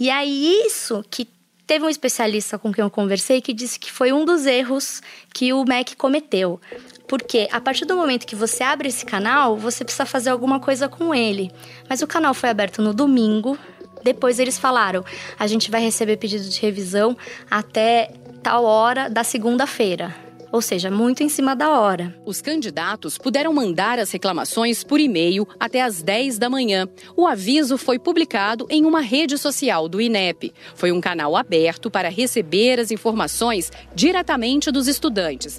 E 0.00 0.10
aí, 0.10 0.62
isso 0.66 1.04
que 1.08 1.28
teve 1.66 1.84
um 1.84 1.88
especialista 1.88 2.58
com 2.58 2.72
quem 2.72 2.82
eu 2.82 2.90
conversei 2.90 3.40
que 3.40 3.52
disse 3.52 3.78
que 3.78 3.90
foi 3.90 4.12
um 4.12 4.24
dos 4.24 4.46
erros 4.46 5.00
que 5.32 5.52
o 5.52 5.64
MEC 5.64 5.94
cometeu. 5.96 6.60
Porque 7.06 7.48
a 7.52 7.60
partir 7.60 7.84
do 7.84 7.96
momento 7.96 8.26
que 8.26 8.34
você 8.34 8.64
abre 8.64 8.88
esse 8.88 9.04
canal, 9.04 9.56
você 9.56 9.84
precisa 9.84 10.04
fazer 10.04 10.30
alguma 10.30 10.58
coisa 10.58 10.88
com 10.88 11.14
ele. 11.14 11.52
Mas 11.88 12.02
o 12.02 12.06
canal 12.06 12.34
foi 12.34 12.48
aberto 12.48 12.82
no 12.82 12.92
domingo, 12.92 13.56
depois 14.02 14.38
eles 14.38 14.58
falaram: 14.58 15.04
a 15.38 15.46
gente 15.46 15.70
vai 15.70 15.80
receber 15.80 16.16
pedido 16.16 16.48
de 16.48 16.60
revisão 16.60 17.16
até 17.50 18.10
tal 18.42 18.64
hora 18.64 19.08
da 19.08 19.22
segunda-feira 19.22 20.14
ou 20.52 20.60
seja, 20.60 20.90
muito 20.90 21.22
em 21.22 21.30
cima 21.30 21.56
da 21.56 21.70
hora. 21.70 22.14
Os 22.26 22.42
candidatos 22.42 23.16
puderam 23.16 23.54
mandar 23.54 23.98
as 23.98 24.12
reclamações 24.12 24.84
por 24.84 25.00
e-mail 25.00 25.48
até 25.58 25.80
às 25.80 26.02
10 26.02 26.38
da 26.38 26.50
manhã. 26.50 26.86
O 27.16 27.26
aviso 27.26 27.78
foi 27.78 27.98
publicado 27.98 28.66
em 28.68 28.84
uma 28.84 29.00
rede 29.00 29.38
social 29.38 29.88
do 29.88 29.98
INEP. 29.98 30.52
Foi 30.74 30.92
um 30.92 31.00
canal 31.00 31.34
aberto 31.34 31.90
para 31.90 32.10
receber 32.10 32.78
as 32.78 32.90
informações 32.90 33.72
diretamente 33.94 34.70
dos 34.70 34.86
estudantes. 34.86 35.58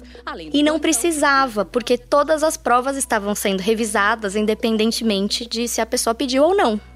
e 0.52 0.62
não 0.62 0.78
precisava, 0.78 1.64
porque 1.64 1.98
todas 1.98 2.44
as 2.44 2.56
provas 2.56 2.96
estavam 2.96 3.34
sendo 3.34 3.60
revisadas 3.60 4.36
independentemente 4.36 5.44
de 5.44 5.66
se 5.66 5.80
a 5.80 5.86
pessoa 5.86 6.14
pediu 6.14 6.44
ou 6.44 6.56
não. 6.56 6.93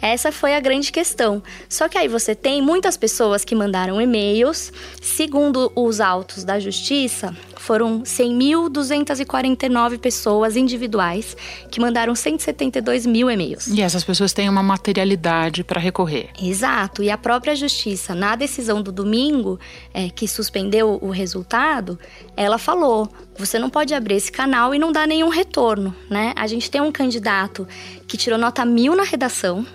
Essa 0.00 0.30
foi 0.30 0.54
a 0.54 0.60
grande 0.60 0.92
questão. 0.92 1.42
Só 1.68 1.88
que 1.88 1.98
aí 1.98 2.08
você 2.08 2.34
tem 2.34 2.60
muitas 2.60 2.96
pessoas 2.96 3.44
que 3.44 3.54
mandaram 3.54 4.00
e-mails. 4.00 4.72
Segundo 5.00 5.72
os 5.74 6.00
autos 6.00 6.44
da 6.44 6.60
justiça, 6.60 7.34
foram 7.56 8.02
100.249 8.02 9.98
pessoas 9.98 10.56
individuais 10.56 11.36
que 11.70 11.80
mandaram 11.80 12.14
172 12.14 13.06
mil 13.06 13.30
e-mails. 13.30 13.66
E 13.66 13.82
essas 13.82 14.04
pessoas 14.04 14.32
têm 14.32 14.48
uma 14.48 14.62
materialidade 14.62 15.64
para 15.64 15.80
recorrer. 15.80 16.28
Exato. 16.40 17.02
E 17.02 17.10
a 17.10 17.18
própria 17.18 17.56
justiça, 17.56 18.14
na 18.14 18.36
decisão 18.36 18.80
do 18.82 18.92
domingo, 18.92 19.58
é, 19.92 20.08
que 20.08 20.28
suspendeu 20.28 20.98
o 21.02 21.10
resultado, 21.10 21.98
ela 22.36 22.58
falou: 22.58 23.08
você 23.36 23.58
não 23.58 23.70
pode 23.70 23.94
abrir 23.94 24.14
esse 24.14 24.30
canal 24.30 24.74
e 24.74 24.78
não 24.78 24.92
dar 24.92 25.08
nenhum 25.08 25.28
retorno, 25.28 25.94
né? 26.08 26.32
A 26.36 26.46
gente 26.46 26.70
tem 26.70 26.80
um 26.80 26.92
candidato 26.92 27.66
que 28.06 28.16
tirou 28.16 28.38
nota 28.38 28.64
mil 28.64 28.94
na 28.94 29.02
redação 29.02 29.66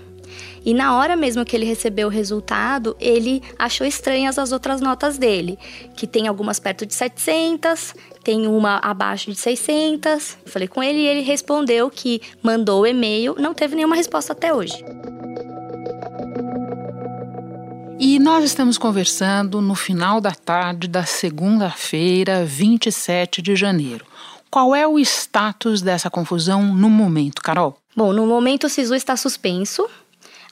e 0.64 0.74
na 0.74 0.96
hora 0.96 1.16
mesmo 1.16 1.44
que 1.44 1.56
ele 1.56 1.66
recebeu 1.66 2.08
o 2.08 2.12
resultado, 2.12 2.96
ele 3.00 3.42
achou 3.58 3.86
estranhas 3.86 4.38
as 4.38 4.52
outras 4.52 4.80
notas 4.80 5.18
dele, 5.18 5.58
que 5.96 6.06
tem 6.06 6.28
algumas 6.28 6.60
perto 6.60 6.86
de 6.86 6.94
700, 6.94 7.96
tem 8.24 8.46
uma 8.46 8.78
abaixo 8.78 9.32
de 9.32 9.38
600. 9.38 10.38
Falei 10.46 10.68
com 10.68 10.84
ele 10.84 11.00
e 11.00 11.08
ele 11.08 11.22
respondeu 11.22 11.90
que 11.90 12.22
mandou 12.44 12.82
o 12.82 12.88
e-mail, 12.88 13.36
não 13.40 13.54
teve 13.54 13.76
nenhuma 13.76 13.96
resposta 13.96 14.34
até 14.34 14.54
hoje. 14.54 14.84
E 18.00 18.18
nós 18.18 18.44
estamos 18.44 18.78
conversando 18.78 19.62
no 19.62 19.76
final 19.76 20.20
da 20.20 20.32
tarde 20.32 20.88
da 20.88 21.06
segunda-feira, 21.06 22.44
27 22.44 23.42
de 23.42 23.56
janeiro. 23.56 24.06
Qual 24.50 24.76
é 24.76 24.88
o 24.88 25.00
status 25.00 25.82
dessa 25.82 26.10
confusão 26.10 26.76
no 26.76 26.90
momento, 26.90 27.42
Carol? 27.42 27.78
Bom, 27.96 28.12
no 28.12 28.26
momento 28.26 28.66
o 28.66 28.70
SISU 28.70 28.96
está 28.96 29.16
suspenso, 29.16 29.88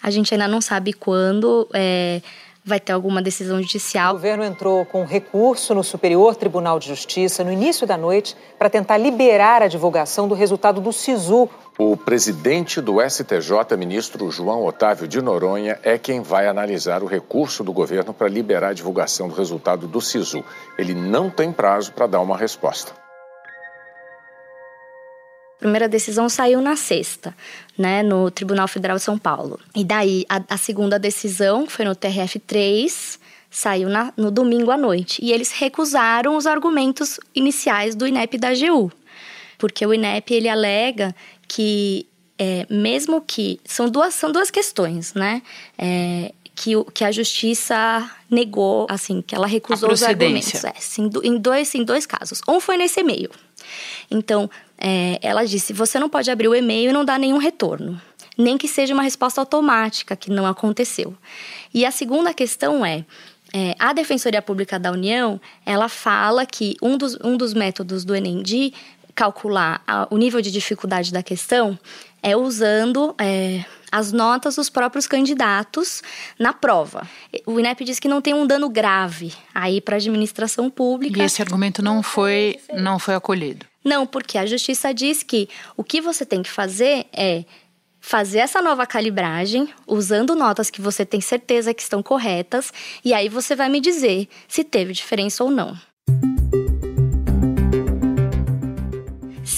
a 0.02 0.10
gente 0.10 0.34
ainda 0.34 0.48
não 0.48 0.62
sabe 0.62 0.94
quando 0.94 1.68
é, 1.74 2.22
vai 2.64 2.80
ter 2.80 2.94
alguma 2.94 3.22
decisão 3.22 3.62
judicial. 3.62 4.12
O 4.12 4.14
governo 4.14 4.44
entrou 4.44 4.86
com 4.86 5.04
recurso 5.04 5.74
no 5.74 5.84
Superior 5.84 6.36
Tribunal 6.36 6.80
de 6.80 6.88
Justiça 6.88 7.44
no 7.44 7.52
início 7.52 7.86
da 7.86 7.98
noite 7.98 8.36
para 8.58 8.70
tentar 8.70 8.98
liberar 8.98 9.62
a 9.62 9.68
divulgação 9.68 10.28
do 10.28 10.36
resultado 10.36 10.80
do 10.80 10.94
SISU. 10.94 11.50
O 11.78 11.96
presidente 11.96 12.82
do 12.82 12.98
STJ, 13.02 13.78
ministro 13.78 14.30
João 14.30 14.66
Otávio 14.66 15.08
de 15.08 15.22
Noronha, 15.22 15.80
é 15.84 15.98
quem 15.98 16.22
vai 16.22 16.48
analisar 16.48 17.02
o 17.04 17.08
recurso 17.08 17.64
do 17.64 17.74
governo 17.74 18.14
para 18.14 18.28
liberar 18.28 18.70
a 18.70 18.74
divulgação 18.74 19.28
do 19.28 19.36
resultado 19.36 19.88
do 19.88 20.02
SISU. 20.02 20.44
Ele 20.78 20.94
não 20.94 21.30
tem 21.30 21.52
prazo 21.52 21.94
para 21.94 22.08
dar 22.08 22.20
uma 22.20 22.38
resposta. 22.38 23.09
A 25.60 25.62
primeira 25.62 25.90
decisão 25.90 26.30
saiu 26.30 26.62
na 26.62 26.78
sexta, 26.78 27.36
né, 27.78 28.02
no 28.02 28.32
Tribunal 28.32 28.66
Federal 28.66 28.96
de 28.96 29.04
São 29.04 29.18
Paulo. 29.18 29.60
E 29.76 29.84
daí, 29.84 30.26
a, 30.30 30.42
a 30.50 30.58
segunda 30.58 30.98
decisão, 30.98 31.66
que 31.66 31.74
foi 31.74 31.84
no 31.84 31.94
TRF3, 31.94 33.20
saiu 33.52 33.90
na, 33.90 34.14
no 34.16 34.32
domingo 34.32 34.72
à 34.72 34.78
noite. 34.78 35.20
E 35.22 35.34
eles 35.34 35.52
recusaram 35.52 36.38
os 36.38 36.48
argumentos 36.48 37.20
iniciais 37.36 37.94
do 37.94 38.08
INEP 38.08 38.36
e 38.36 38.40
da 38.40 38.50
AGU. 38.50 38.90
Porque 39.58 39.86
o 39.86 39.94
INEP, 39.94 40.34
ele 40.34 40.48
alega 40.48 41.14
que, 41.46 42.08
é, 42.38 42.66
mesmo 42.70 43.20
que... 43.20 43.60
São 43.66 43.90
duas, 43.90 44.14
são 44.14 44.32
duas 44.32 44.50
questões, 44.50 45.14
né? 45.14 45.42
É, 45.78 46.32
que, 46.56 46.72
que 46.94 47.04
a 47.04 47.12
justiça 47.12 48.10
negou, 48.32 48.88
assim, 48.90 49.22
que 49.22 49.36
ela 49.36 49.48
recusou 49.48 49.92
os 49.92 50.04
argumentos. 50.04 50.64
É, 50.64 50.74
em, 51.24 51.38
dois, 51.38 51.76
em 51.76 51.84
dois 51.84 52.06
casos. 52.06 52.42
Um 52.48 52.62
foi 52.62 52.78
nesse 52.78 53.02
e-mail. 53.02 53.30
Então, 54.10 54.50
é, 54.80 55.20
ela 55.22 55.46
disse: 55.46 55.74
você 55.74 56.00
não 56.00 56.10
pode 56.10 56.32
abrir 56.32 56.48
o 56.48 56.56
e-mail 56.56 56.90
e 56.90 56.94
não 56.94 57.04
dar 57.04 57.20
nenhum 57.20 57.38
retorno, 57.38 58.02
nem 58.38 58.58
que 58.58 58.68
seja 58.68 58.94
uma 58.94 59.04
resposta 59.04 59.42
automática, 59.42 60.16
que 60.16 60.32
não 60.32 60.46
aconteceu. 60.46 61.16
E 61.74 61.86
a 61.86 61.92
segunda 61.92 62.34
questão 62.34 62.86
é. 62.86 63.06
É, 63.52 63.76
a 63.80 63.94
Defensoria 63.94 64.44
Pública 64.44 64.78
da 64.78 64.92
União, 64.92 65.42
ela 65.66 65.90
fala 65.90 66.46
que 66.46 66.76
um 66.84 66.96
dos, 66.96 67.18
um 67.24 67.36
dos 67.36 67.52
métodos 67.52 68.06
do 68.06 68.16
Enem 68.16 68.44
de 68.44 68.72
calcular 69.16 69.82
a, 69.88 70.08
o 70.12 70.18
nível 70.18 70.40
de 70.40 70.52
dificuldade 70.52 71.12
da 71.12 71.24
questão 71.24 71.78
é 72.22 72.38
usando 72.38 73.16
é, 73.18 73.66
as 73.92 74.12
notas 74.12 74.56
dos 74.56 74.70
próprios 74.70 75.08
candidatos 75.08 76.02
na 76.38 76.54
prova. 76.54 77.08
O 77.46 77.60
INEP 77.60 77.84
diz 77.84 78.00
que 78.00 78.08
não 78.08 78.22
tem 78.22 78.34
um 78.34 78.46
dano 78.46 78.70
grave 78.70 79.34
aí 79.54 79.82
para 79.82 79.96
a 79.96 79.98
administração 79.98 80.70
pública. 80.70 81.22
E 81.22 81.26
esse 81.26 81.42
argumento 81.42 81.82
não 81.82 82.04
foi, 82.04 82.60
não 82.74 83.00
foi 83.00 83.16
acolhido. 83.16 83.66
Não, 83.84 84.06
porque 84.06 84.38
a 84.38 84.46
justiça 84.46 84.94
diz 84.94 85.24
que 85.24 85.50
o 85.76 85.84
que 85.84 86.02
você 86.02 86.26
tem 86.26 86.44
que 86.44 86.50
fazer 86.50 87.06
é 87.14 87.46
fazer 88.00 88.40
essa 88.40 88.62
nova 88.62 88.86
calibragem 88.86 89.70
usando 89.86 90.36
notas 90.36 90.70
que 90.70 90.82
você 90.82 91.06
tem 91.06 91.22
certeza 91.22 91.74
que 91.74 91.82
estão 91.82 92.02
corretas 92.02 92.72
e 93.04 93.14
aí 93.14 93.28
você 93.28 93.56
vai 93.56 93.70
me 93.70 93.82
dizer 93.82 94.28
se 94.48 94.64
teve 94.64 94.94
diferença 94.94 95.44
ou 95.44 95.52
não. 95.52 95.78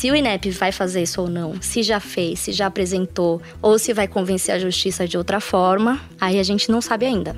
Se 0.01 0.09
o 0.09 0.15
INEP 0.15 0.49
vai 0.49 0.71
fazer 0.71 1.03
isso 1.03 1.21
ou 1.21 1.29
não, 1.29 1.61
se 1.61 1.83
já 1.83 1.99
fez, 1.99 2.39
se 2.39 2.51
já 2.51 2.65
apresentou 2.65 3.39
ou 3.61 3.77
se 3.77 3.93
vai 3.93 4.07
convencer 4.07 4.55
a 4.55 4.57
justiça 4.57 5.07
de 5.07 5.15
outra 5.15 5.39
forma, 5.39 6.01
aí 6.19 6.39
a 6.39 6.43
gente 6.43 6.71
não 6.71 6.81
sabe 6.81 7.05
ainda. 7.05 7.35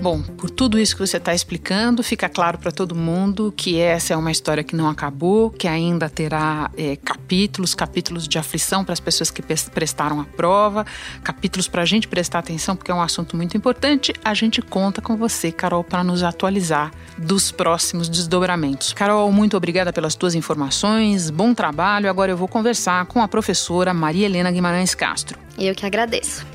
Bom, 0.00 0.22
por 0.22 0.48
tudo 0.48 0.78
isso 0.78 0.96
que 0.96 1.06
você 1.06 1.18
está 1.18 1.34
explicando, 1.34 2.02
fica 2.02 2.26
claro 2.26 2.56
para 2.56 2.72
todo 2.72 2.94
mundo 2.94 3.52
que 3.54 3.78
essa 3.78 4.14
é 4.14 4.16
uma 4.16 4.32
história 4.32 4.64
que 4.64 4.74
não 4.74 4.88
acabou, 4.88 5.50
que 5.50 5.68
ainda 5.68 6.08
terá 6.08 6.70
é, 6.74 6.96
capítulos, 6.96 7.74
capítulos 7.74 8.26
de 8.26 8.38
aflição 8.38 8.82
para 8.82 8.94
as 8.94 9.00
pessoas 9.00 9.30
que 9.30 9.42
prestaram 9.42 10.18
a 10.18 10.24
prova, 10.24 10.86
capítulos 11.22 11.68
para 11.68 11.82
a 11.82 11.84
gente 11.84 12.08
prestar 12.08 12.38
atenção, 12.38 12.74
porque 12.74 12.90
é 12.90 12.94
um 12.94 13.02
assunto 13.02 13.36
muito 13.36 13.58
importante. 13.58 14.14
A 14.24 14.32
gente 14.32 14.62
conta 14.62 15.02
com 15.02 15.18
você, 15.18 15.52
Carol, 15.52 15.84
para 15.84 16.02
nos 16.02 16.22
atualizar 16.22 16.90
dos 17.18 17.52
próximos 17.52 18.08
desdobramentos. 18.08 18.94
Carol, 18.94 19.30
muito 19.30 19.54
obrigada 19.54 19.92
pelas 19.92 20.14
tuas 20.14 20.34
informações, 20.34 21.28
bom 21.28 21.52
trabalho. 21.52 22.08
Agora 22.08 22.32
eu 22.32 22.38
vou 22.38 22.48
conversar 22.48 23.04
com 23.04 23.20
a 23.20 23.28
professora 23.28 23.92
Maria 23.92 24.24
Helena 24.24 24.50
Guimarães 24.50 24.94
Castro. 24.94 25.38
Eu 25.58 25.74
que 25.74 25.84
agradeço. 25.84 26.46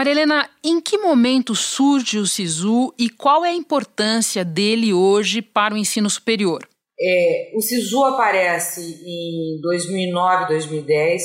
Maria 0.00 0.12
Helena, 0.12 0.48
em 0.64 0.80
que 0.80 0.96
momento 0.96 1.54
surge 1.54 2.16
o 2.16 2.26
SISU 2.26 2.90
e 2.98 3.10
qual 3.10 3.44
é 3.44 3.50
a 3.50 3.54
importância 3.54 4.42
dele 4.42 4.94
hoje 4.94 5.42
para 5.42 5.74
o 5.74 5.76
ensino 5.76 6.08
superior? 6.08 6.66
É, 6.98 7.52
o 7.54 7.60
SISU 7.60 8.02
aparece 8.06 8.80
em 8.80 9.60
2009, 9.60 10.46
2010, 10.46 11.22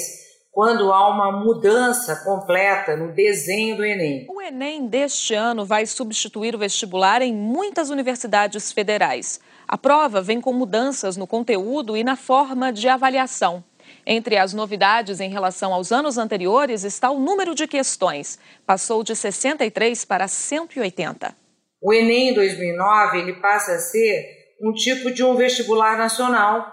quando 0.51 0.91
há 0.91 1.07
uma 1.09 1.31
mudança 1.31 2.17
completa 2.25 2.97
no 2.97 3.13
desenho 3.13 3.77
do 3.77 3.85
Enem. 3.85 4.27
O 4.29 4.41
Enem 4.41 4.87
deste 4.87 5.33
ano 5.33 5.63
vai 5.63 5.85
substituir 5.85 6.53
o 6.53 6.59
vestibular 6.59 7.21
em 7.21 7.33
muitas 7.33 7.89
universidades 7.89 8.73
federais. 8.73 9.39
A 9.65 9.77
prova 9.77 10.21
vem 10.21 10.41
com 10.41 10.51
mudanças 10.51 11.15
no 11.15 11.25
conteúdo 11.25 11.95
e 11.95 12.03
na 12.03 12.17
forma 12.17 12.73
de 12.73 12.89
avaliação. 12.89 13.63
Entre 14.05 14.37
as 14.37 14.53
novidades 14.53 15.19
em 15.19 15.29
relação 15.29 15.73
aos 15.73 15.91
anos 15.91 16.17
anteriores 16.17 16.83
está 16.83 17.09
o 17.09 17.19
número 17.19 17.55
de 17.55 17.67
questões. 17.67 18.37
Passou 18.65 19.03
de 19.03 19.15
63 19.15 20.05
para 20.05 20.27
180. 20.27 21.35
O 21.81 21.91
Enem 21.91 22.33
2009 22.33 23.17
ele 23.17 23.33
passa 23.33 23.73
a 23.73 23.79
ser 23.79 24.27
um 24.61 24.71
tipo 24.73 25.11
de 25.11 25.23
um 25.23 25.35
vestibular 25.35 25.97
nacional, 25.97 26.65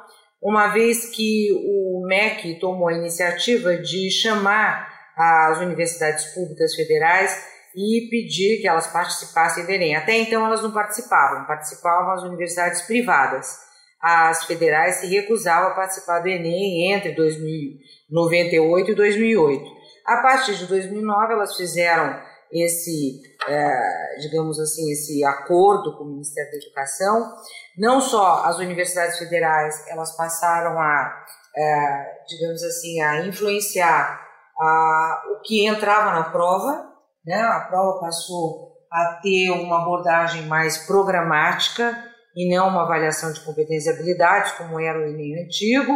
uma 0.42 0.68
vez 0.68 1.06
que 1.06 1.48
o 1.52 2.06
MEC 2.06 2.58
tomou 2.60 2.88
a 2.88 2.94
iniciativa 2.94 3.76
de 3.78 4.10
chamar 4.10 4.92
as 5.16 5.58
universidades 5.60 6.26
públicas 6.34 6.74
federais 6.74 7.46
e 7.74 8.08
pedir 8.10 8.60
que 8.60 8.68
elas 8.68 8.88
participassem 8.88 9.64
do 9.64 9.72
Enem. 9.72 9.96
Até 9.96 10.18
então 10.18 10.44
elas 10.44 10.62
não 10.62 10.72
participavam, 10.72 11.46
participavam 11.46 12.12
as 12.12 12.22
universidades 12.24 12.82
privadas 12.82 13.71
as 14.02 14.44
federais 14.44 14.96
se 14.96 15.06
recusavam 15.06 15.70
a 15.70 15.74
participar 15.74 16.18
do 16.18 16.28
Enem 16.28 16.92
entre 16.92 17.10
1998 17.10 18.90
e 18.90 18.94
2008. 18.94 19.64
A 20.04 20.16
partir 20.16 20.56
de 20.56 20.66
2009, 20.66 21.32
elas 21.34 21.56
fizeram 21.56 22.20
esse, 22.52 23.22
é, 23.48 24.18
digamos 24.20 24.58
assim, 24.58 24.90
esse 24.90 25.24
acordo 25.24 25.96
com 25.96 26.04
o 26.04 26.08
Ministério 26.08 26.50
da 26.50 26.58
Educação. 26.58 27.32
Não 27.78 28.00
só 28.00 28.44
as 28.44 28.58
universidades 28.58 29.18
federais, 29.18 29.86
elas 29.88 30.16
passaram 30.16 30.78
a, 30.78 31.24
é, 31.56 32.24
digamos 32.28 32.62
assim, 32.64 33.00
a 33.00 33.24
influenciar 33.24 34.20
a, 34.60 35.22
o 35.32 35.42
que 35.42 35.64
entrava 35.64 36.10
na 36.10 36.24
prova, 36.24 36.92
né? 37.24 37.40
A 37.40 37.60
prova 37.60 38.00
passou 38.00 38.72
a 38.90 39.20
ter 39.22 39.50
uma 39.50 39.82
abordagem 39.82 40.42
mais 40.46 40.78
programática, 40.86 42.11
e 42.36 42.54
não 42.54 42.68
uma 42.68 42.82
avaliação 42.82 43.32
de 43.32 43.40
competência 43.40 43.90
e 43.90 43.94
habilidades, 43.94 44.52
como 44.52 44.80
era 44.80 44.98
o 44.98 45.04
Enem 45.04 45.44
antigo, 45.44 45.92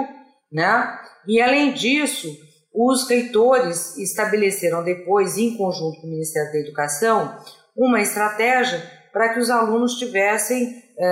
né? 0.52 0.98
E 1.26 1.40
além 1.40 1.72
disso, 1.72 2.28
os 2.74 3.08
reitores 3.08 3.96
estabeleceram 3.96 4.84
depois, 4.84 5.38
em 5.38 5.56
conjunto 5.56 6.00
com 6.00 6.06
o 6.06 6.10
Ministério 6.10 6.52
da 6.52 6.58
Educação, 6.58 7.38
uma 7.74 8.00
estratégia 8.00 8.82
para 9.12 9.32
que 9.32 9.40
os 9.40 9.48
alunos 9.48 9.94
tivessem 9.94 10.82
é, 10.98 11.06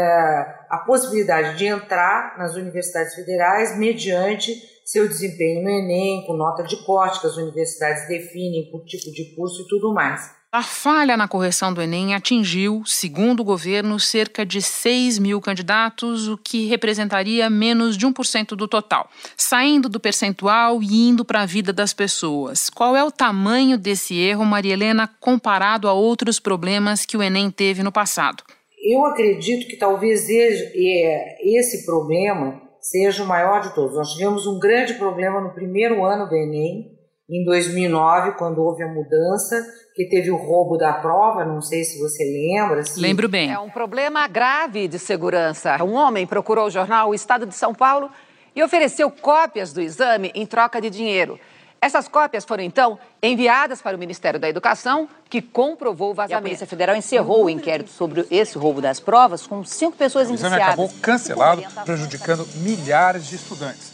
a 0.68 0.82
possibilidade 0.86 1.56
de 1.56 1.66
entrar 1.66 2.38
nas 2.38 2.54
universidades 2.54 3.14
federais 3.14 3.78
mediante 3.78 4.54
seu 4.84 5.08
desempenho 5.08 5.62
no 5.62 5.70
Enem, 5.70 6.26
com 6.26 6.34
nota 6.34 6.62
de 6.62 6.84
corte 6.84 7.20
que 7.20 7.26
as 7.26 7.36
universidades 7.36 8.06
definem 8.06 8.70
por 8.70 8.84
tipo 8.84 9.10
de 9.10 9.34
curso 9.34 9.62
e 9.62 9.68
tudo 9.68 9.94
mais. 9.94 10.30
A 10.54 10.62
falha 10.62 11.16
na 11.16 11.26
correção 11.26 11.74
do 11.74 11.82
Enem 11.82 12.14
atingiu, 12.14 12.84
segundo 12.86 13.40
o 13.40 13.44
governo, 13.44 13.98
cerca 13.98 14.46
de 14.46 14.62
6 14.62 15.18
mil 15.18 15.40
candidatos, 15.40 16.28
o 16.28 16.38
que 16.38 16.68
representaria 16.68 17.50
menos 17.50 17.98
de 17.98 18.06
1% 18.06 18.50
do 18.50 18.68
total, 18.68 19.10
saindo 19.36 19.88
do 19.88 19.98
percentual 19.98 20.80
e 20.80 21.08
indo 21.08 21.24
para 21.24 21.40
a 21.40 21.44
vida 21.44 21.72
das 21.72 21.92
pessoas. 21.92 22.70
Qual 22.70 22.94
é 22.94 23.02
o 23.02 23.10
tamanho 23.10 23.76
desse 23.76 24.16
erro, 24.16 24.44
Maria 24.44 24.74
Helena, 24.74 25.10
comparado 25.18 25.88
a 25.88 25.92
outros 25.92 26.38
problemas 26.38 27.04
que 27.04 27.16
o 27.16 27.22
Enem 27.24 27.50
teve 27.50 27.82
no 27.82 27.90
passado? 27.90 28.44
Eu 28.80 29.04
acredito 29.06 29.66
que 29.66 29.76
talvez 29.76 30.30
é, 30.30 31.36
esse 31.42 31.84
problema 31.84 32.62
seja 32.80 33.24
o 33.24 33.26
maior 33.26 33.60
de 33.60 33.74
todos. 33.74 33.96
Nós 33.96 34.12
tivemos 34.12 34.46
um 34.46 34.60
grande 34.60 34.94
problema 34.94 35.40
no 35.40 35.52
primeiro 35.52 36.04
ano 36.04 36.28
do 36.28 36.36
Enem, 36.36 36.94
em 37.28 37.44
2009, 37.44 38.36
quando 38.38 38.62
houve 38.62 38.84
a 38.84 38.88
mudança, 38.88 39.56
que 39.94 40.08
teve 40.08 40.30
o 40.30 40.36
roubo 40.36 40.76
da 40.76 40.92
prova, 40.94 41.44
não 41.44 41.60
sei 41.60 41.84
se 41.84 42.00
você 42.00 42.24
lembra. 42.24 42.82
Se... 42.82 43.00
Lembro 43.00 43.28
bem. 43.28 43.52
É 43.52 43.58
um 43.58 43.70
problema 43.70 44.26
grave 44.26 44.88
de 44.88 44.98
segurança. 44.98 45.82
Um 45.84 45.94
homem 45.94 46.26
procurou 46.26 46.66
o 46.66 46.70
jornal 46.70 47.10
O 47.10 47.14
Estado 47.14 47.46
de 47.46 47.54
São 47.54 47.72
Paulo 47.72 48.10
e 48.56 48.62
ofereceu 48.62 49.08
cópias 49.10 49.72
do 49.72 49.80
exame 49.80 50.32
em 50.34 50.44
troca 50.44 50.80
de 50.80 50.90
dinheiro. 50.90 51.38
Essas 51.80 52.08
cópias 52.08 52.44
foram, 52.44 52.64
então, 52.64 52.98
enviadas 53.22 53.82
para 53.82 53.94
o 53.94 54.00
Ministério 54.00 54.40
da 54.40 54.48
Educação, 54.48 55.06
que 55.28 55.42
comprovou 55.42 56.12
o 56.12 56.14
vazamento. 56.14 56.32
E 56.32 56.38
a 56.38 56.48
Polícia 56.48 56.66
Federal 56.66 56.96
encerrou 56.96 57.44
o 57.44 57.50
inquérito 57.50 57.90
sobre 57.90 58.26
esse 58.30 58.56
roubo 58.56 58.80
das 58.80 58.98
provas 58.98 59.46
com 59.46 59.62
cinco 59.62 59.96
pessoas 59.96 60.30
indiciadas. 60.30 60.56
O 60.56 60.60
exame 60.60 60.72
acabou 60.72 60.90
cancelado, 61.02 61.62
prejudicando 61.84 62.48
milhares 62.56 63.26
de 63.26 63.36
estudantes. 63.36 63.92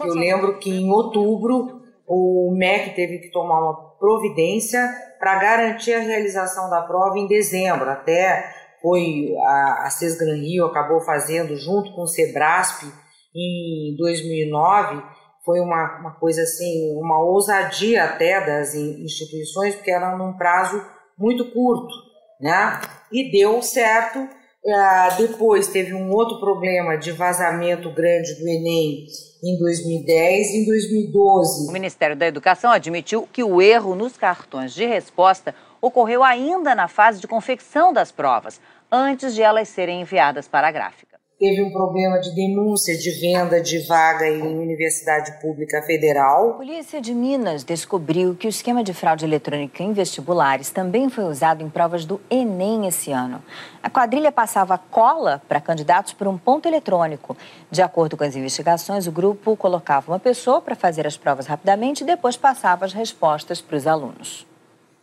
Eu 0.00 0.14
lembro 0.14 0.58
que 0.58 0.70
em 0.70 0.88
outubro 0.88 1.82
o 2.06 2.54
MEC 2.56 2.94
teve 2.94 3.18
que 3.18 3.30
tomar 3.30 3.60
uma 3.60 3.91
providência 4.02 4.82
para 5.20 5.38
garantir 5.38 5.94
a 5.94 6.00
realização 6.00 6.68
da 6.68 6.82
prova 6.82 7.16
em 7.16 7.28
dezembro. 7.28 7.88
Até 7.88 8.52
foi 8.82 9.32
a, 9.38 9.86
a 9.86 10.34
Rio 10.34 10.66
acabou 10.66 11.00
fazendo 11.02 11.56
junto 11.56 11.94
com 11.94 12.02
o 12.02 12.08
Sebrasp 12.08 12.84
em 13.32 13.94
2009. 13.96 15.00
Foi 15.44 15.60
uma, 15.60 16.00
uma 16.00 16.10
coisa 16.18 16.42
assim, 16.42 16.92
uma 16.96 17.22
ousadia 17.22 18.02
até 18.02 18.44
das 18.44 18.74
instituições, 18.74 19.76
porque 19.76 19.92
era 19.92 20.16
num 20.16 20.32
prazo 20.32 20.84
muito 21.16 21.52
curto, 21.52 21.94
né? 22.40 22.80
E 23.12 23.30
deu 23.30 23.62
certo 23.62 24.28
ah, 24.68 25.08
depois 25.18 25.66
teve 25.68 25.92
um 25.92 26.10
outro 26.10 26.38
problema 26.38 26.96
de 26.96 27.10
vazamento 27.10 27.90
grande 27.90 28.34
do 28.34 28.48
Enem 28.48 29.06
em 29.42 29.58
2010 29.58 30.48
e 30.48 30.56
em 30.58 30.66
2012. 30.66 31.68
O 31.68 31.72
Ministério 31.72 32.14
da 32.14 32.26
Educação 32.26 32.70
admitiu 32.70 33.28
que 33.32 33.42
o 33.42 33.60
erro 33.60 33.94
nos 33.94 34.16
cartões 34.16 34.72
de 34.72 34.86
resposta 34.86 35.54
ocorreu 35.80 36.22
ainda 36.22 36.74
na 36.74 36.86
fase 36.86 37.20
de 37.20 37.26
confecção 37.26 37.92
das 37.92 38.12
provas, 38.12 38.60
antes 38.90 39.34
de 39.34 39.42
elas 39.42 39.68
serem 39.68 40.00
enviadas 40.00 40.46
para 40.46 40.68
a 40.68 40.72
gráfica 40.72 41.11
teve 41.42 41.60
um 41.60 41.72
problema 41.72 42.20
de 42.20 42.32
denúncia 42.36 42.96
de 42.96 43.10
venda 43.10 43.60
de 43.60 43.80
vaga 43.80 44.28
em 44.28 44.42
Universidade 44.42 45.40
Pública 45.40 45.82
Federal. 45.82 46.50
A 46.50 46.52
Polícia 46.52 47.00
de 47.00 47.12
Minas 47.12 47.64
descobriu 47.64 48.36
que 48.36 48.46
o 48.46 48.48
esquema 48.48 48.84
de 48.84 48.94
fraude 48.94 49.24
eletrônica 49.24 49.82
em 49.82 49.92
vestibulares 49.92 50.70
também 50.70 51.10
foi 51.10 51.24
usado 51.24 51.60
em 51.60 51.68
provas 51.68 52.04
do 52.04 52.20
Enem 52.30 52.86
esse 52.86 53.10
ano. 53.10 53.42
A 53.82 53.90
quadrilha 53.90 54.30
passava 54.30 54.78
cola 54.78 55.42
para 55.48 55.60
candidatos 55.60 56.12
por 56.12 56.28
um 56.28 56.38
ponto 56.38 56.68
eletrônico. 56.68 57.36
De 57.68 57.82
acordo 57.82 58.16
com 58.16 58.22
as 58.22 58.36
investigações, 58.36 59.08
o 59.08 59.12
grupo 59.12 59.56
colocava 59.56 60.12
uma 60.12 60.20
pessoa 60.20 60.60
para 60.60 60.76
fazer 60.76 61.08
as 61.08 61.16
provas 61.16 61.46
rapidamente 61.46 62.04
e 62.04 62.06
depois 62.06 62.36
passava 62.36 62.84
as 62.84 62.92
respostas 62.92 63.60
para 63.60 63.76
os 63.76 63.88
alunos. 63.88 64.46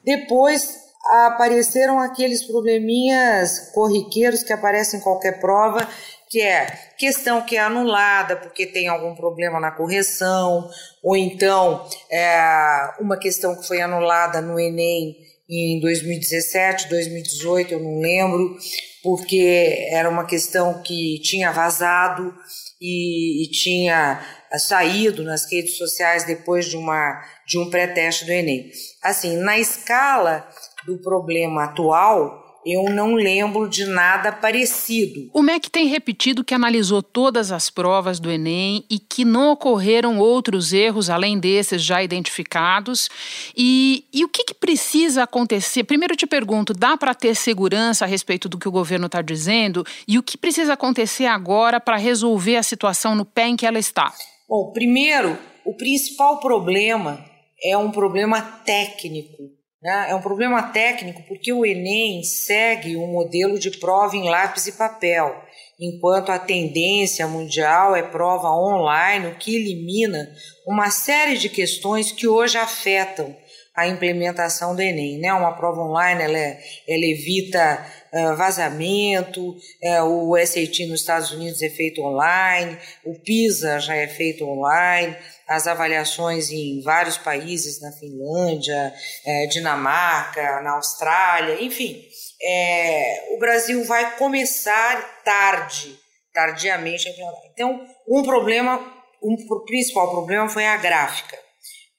Depois 0.05 0.87
apareceram 1.05 1.99
aqueles 1.99 2.45
probleminhas 2.45 3.71
corriqueiros 3.73 4.41
que 4.41 4.53
aparecem 4.53 5.01
em 5.01 5.03
qualquer 5.03 5.41
prova 5.41 5.85
que 6.29 6.41
é 6.41 6.67
questão 6.97 7.41
que 7.41 7.55
é 7.55 7.59
anulada 7.59 8.35
porque 8.35 8.67
tem 8.67 8.87
algum 8.87 9.15
problema 9.15 9.59
na 9.59 9.71
correção, 9.71 10.69
ou 11.03 11.17
então 11.17 11.87
é, 12.11 12.93
uma 12.99 13.17
questão 13.17 13.55
que 13.55 13.67
foi 13.67 13.81
anulada 13.81 14.39
no 14.39 14.59
Enem 14.59 15.17
em 15.49 15.79
2017, 15.79 16.87
2018, 16.89 17.73
eu 17.73 17.79
não 17.79 17.99
lembro, 17.99 18.55
porque 19.01 19.87
era 19.89 20.07
uma 20.07 20.25
questão 20.25 20.83
que 20.83 21.19
tinha 21.23 21.51
vazado 21.51 22.35
e, 22.79 23.43
e 23.43 23.49
tinha 23.49 24.21
saído 24.59 25.23
nas 25.23 25.51
redes 25.51 25.77
sociais 25.77 26.23
depois 26.23 26.65
de, 26.65 26.77
uma, 26.77 27.19
de 27.47 27.57
um 27.57 27.69
pré-teste 27.69 28.25
do 28.25 28.31
Enem. 28.31 28.69
Assim, 29.01 29.37
na 29.37 29.57
escala 29.57 30.47
do 30.85 30.99
problema 30.99 31.63
atual, 31.63 32.48
eu 32.71 32.93
não 32.93 33.15
lembro 33.15 33.67
de 33.67 33.85
nada 33.85 34.31
parecido. 34.31 35.29
O 35.33 35.41
MEC 35.41 35.69
tem 35.69 35.87
repetido 35.87 36.43
que 36.43 36.53
analisou 36.53 37.01
todas 37.01 37.51
as 37.51 37.69
provas 37.69 38.19
do 38.19 38.31
Enem 38.31 38.83
e 38.89 38.99
que 38.99 39.23
não 39.23 39.51
ocorreram 39.51 40.19
outros 40.19 40.73
erros 40.73 41.09
além 41.09 41.39
desses 41.39 41.81
já 41.81 42.03
identificados. 42.03 43.09
E, 43.55 44.05
e 44.13 44.23
o 44.23 44.29
que, 44.29 44.43
que 44.43 44.53
precisa 44.53 45.23
acontecer? 45.23 45.83
Primeiro, 45.83 46.13
eu 46.13 46.17
te 46.17 46.27
pergunto: 46.27 46.73
dá 46.73 46.97
para 46.97 47.13
ter 47.13 47.35
segurança 47.35 48.05
a 48.05 48.07
respeito 48.07 48.49
do 48.49 48.57
que 48.57 48.67
o 48.67 48.71
governo 48.71 49.05
está 49.05 49.21
dizendo? 49.21 49.85
E 50.07 50.17
o 50.17 50.23
que 50.23 50.37
precisa 50.37 50.73
acontecer 50.73 51.25
agora 51.25 51.79
para 51.79 51.97
resolver 51.97 52.55
a 52.55 52.63
situação 52.63 53.15
no 53.15 53.25
pé 53.25 53.47
em 53.47 53.55
que 53.55 53.65
ela 53.65 53.79
está? 53.79 54.13
Bom, 54.47 54.71
primeiro, 54.71 55.37
o 55.65 55.75
principal 55.75 56.39
problema 56.39 57.23
é 57.63 57.77
um 57.77 57.91
problema 57.91 58.41
técnico 58.41 59.58
né? 59.81 60.07
É 60.09 60.15
um 60.15 60.21
problema 60.21 60.61
técnico 60.63 61.23
porque 61.27 61.53
o 61.53 61.65
Enem 61.65 62.23
segue 62.23 62.97
um 62.97 63.07
modelo 63.07 63.57
de 63.57 63.71
prova 63.71 64.15
em 64.15 64.29
lápis 64.29 64.67
e 64.67 64.73
papel, 64.73 65.35
enquanto 65.79 66.31
a 66.31 66.39
tendência 66.39 67.27
mundial 67.27 67.95
é 67.95 68.03
prova 68.03 68.49
online, 68.49 69.27
o 69.27 69.35
que 69.35 69.55
elimina 69.55 70.29
uma 70.67 70.89
série 70.89 71.37
de 71.37 71.49
questões 71.49 72.11
que 72.11 72.27
hoje 72.27 72.57
afetam 72.57 73.35
a 73.79 73.87
implementação 73.87 74.75
do 74.75 74.81
Enem. 74.81 75.17
Né? 75.17 75.33
Uma 75.33 75.53
prova 75.53 75.81
online 75.81 76.21
ela, 76.21 76.37
é, 76.37 76.59
ela 76.87 77.05
evita 77.05 77.85
uh, 78.11 78.35
vazamento, 78.35 79.51
uh, 79.51 80.03
o 80.03 80.37
SAT 80.37 80.85
nos 80.87 80.99
Estados 80.99 81.31
Unidos 81.31 81.61
é 81.61 81.69
feito 81.69 82.01
online, 82.01 82.77
o 83.05 83.13
PISA 83.19 83.79
já 83.79 83.95
é 83.95 84.07
feito 84.07 84.45
online, 84.45 85.15
as 85.49 85.65
avaliações 85.65 86.51
em 86.51 86.79
vários 86.83 87.17
países, 87.17 87.81
na 87.81 87.91
Finlândia, 87.93 88.93
é, 89.25 89.47
Dinamarca, 89.47 90.61
na 90.61 90.73
Austrália, 90.73 91.61
enfim. 91.61 92.05
É, 92.39 93.33
o 93.35 93.39
Brasil 93.39 93.83
vai 93.83 94.15
começar 94.15 95.23
tarde, 95.23 95.99
tardiamente 96.31 97.09
a. 97.09 97.13
Então, 97.51 97.83
um 98.07 98.21
problema, 98.21 98.79
um 99.23 99.35
principal 99.65 100.11
problema 100.11 100.47
foi 100.47 100.67
a 100.67 100.77
gráfica. 100.77 101.37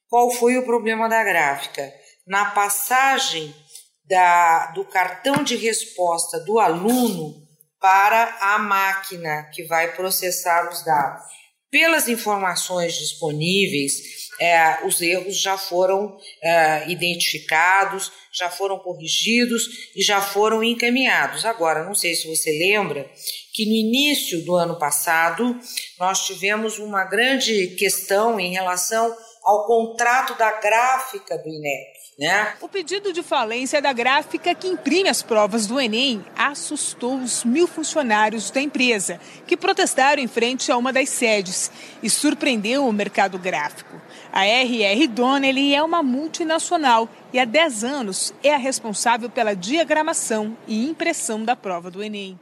Qual 0.09 0.31
foi 0.31 0.57
o 0.57 0.65
problema 0.65 1.09
da 1.09 1.25
gráfica? 1.25 1.93
Na 2.27 2.53
passagem 2.53 3.53
da, 4.05 4.67
do 4.69 4.85
cartão 4.85 5.43
de 5.43 5.57
resposta 5.57 6.39
do 6.45 6.61
aluno 6.61 7.35
para 7.81 8.37
a 8.41 8.59
máquina 8.61 9.51
que 9.53 9.65
vai 9.65 9.93
processar 9.97 10.71
os 10.71 10.85
dados 10.85 11.41
pelas 11.71 12.09
informações 12.09 12.95
disponíveis, 12.95 14.21
é, 14.41 14.87
os 14.87 15.01
erros 15.03 15.37
já 15.39 15.59
foram 15.59 16.17
é, 16.43 16.91
identificados, 16.91 18.11
já 18.33 18.49
foram 18.49 18.79
corrigidos 18.79 19.91
e 19.95 20.03
já 20.03 20.21
foram 20.21 20.65
encaminhados. 20.65 21.45
Agora, 21.45 21.85
não 21.85 21.95
sei 21.95 22.15
se 22.15 22.27
você 22.27 22.51
lembra 22.51 23.09
que 23.53 23.67
no 23.67 23.73
início 23.73 24.43
do 24.45 24.57
ano 24.57 24.79
passado 24.79 25.59
nós 25.99 26.27
tivemos 26.27 26.79
uma 26.79 27.05
grande 27.05 27.69
questão 27.79 28.41
em 28.41 28.53
relação 28.53 29.15
ao 29.45 29.67
contrato 29.67 30.37
da 30.39 30.53
gráfica 30.53 31.37
do 31.37 31.49
INEP. 31.49 32.00
Né? 32.21 32.53
O 32.61 32.69
pedido 32.69 33.15
de 33.15 33.23
falência 33.23 33.81
da 33.81 33.95
gráfica 33.95 34.55
que 34.55 34.69
imprime 34.69 35.09
as 35.09 35.23
provas 35.23 35.67
do 35.67 35.81
Enem 35.81 36.23
assustou 36.37 37.17
os 37.17 37.45
mil 37.45 37.67
funcionários 37.67 38.51
da 38.51 38.61
empresa, 38.61 39.19
que 39.47 39.57
protestaram 39.57 40.23
em 40.23 40.29
frente 40.29 40.71
a 40.71 40.77
uma 40.77 40.93
das 40.93 41.09
sedes 41.09 41.71
e 42.03 42.11
surpreendeu 42.11 42.87
o 42.87 42.93
mercado 42.93 43.39
gráfico. 43.39 43.99
A 44.31 44.45
RR 44.45 45.07
Donnelly 45.09 45.75
é 45.75 45.83
uma 45.83 46.03
multinacional 46.03 47.09
e 47.33 47.41
há 47.41 47.47
10 47.47 47.85
anos 47.85 48.35
é 48.45 48.53
a 48.53 48.59
responsável 48.59 49.31
pela 49.31 49.57
diagramação 49.57 50.55
e 50.69 50.87
impressão 50.91 51.43
da 51.43 51.57
prova 51.57 51.91
do 51.91 52.03
Enem. 52.03 52.39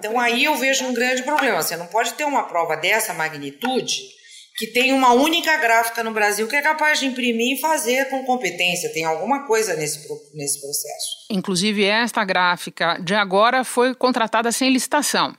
Então 0.00 0.18
aí 0.18 0.42
eu 0.42 0.56
vejo 0.56 0.84
um 0.84 0.92
grande 0.92 1.22
problema. 1.22 1.62
Você 1.62 1.76
não 1.76 1.86
pode 1.86 2.12
ter 2.14 2.24
uma 2.24 2.42
prova 2.42 2.76
dessa 2.76 3.14
magnitude 3.14 4.20
que 4.56 4.66
tem 4.68 4.92
uma 4.92 5.12
única 5.12 5.56
gráfica 5.56 6.02
no 6.02 6.12
Brasil 6.12 6.46
que 6.46 6.56
é 6.56 6.62
capaz 6.62 7.00
de 7.00 7.06
imprimir 7.06 7.56
e 7.56 7.60
fazer 7.60 8.08
com 8.10 8.24
competência. 8.24 8.92
Tem 8.92 9.04
alguma 9.04 9.46
coisa 9.46 9.74
nesse, 9.74 10.06
nesse 10.34 10.60
processo. 10.60 11.26
Inclusive, 11.30 11.84
esta 11.84 12.24
gráfica 12.24 12.98
de 13.02 13.14
agora 13.14 13.64
foi 13.64 13.94
contratada 13.94 14.52
sem 14.52 14.70
licitação. 14.70 15.34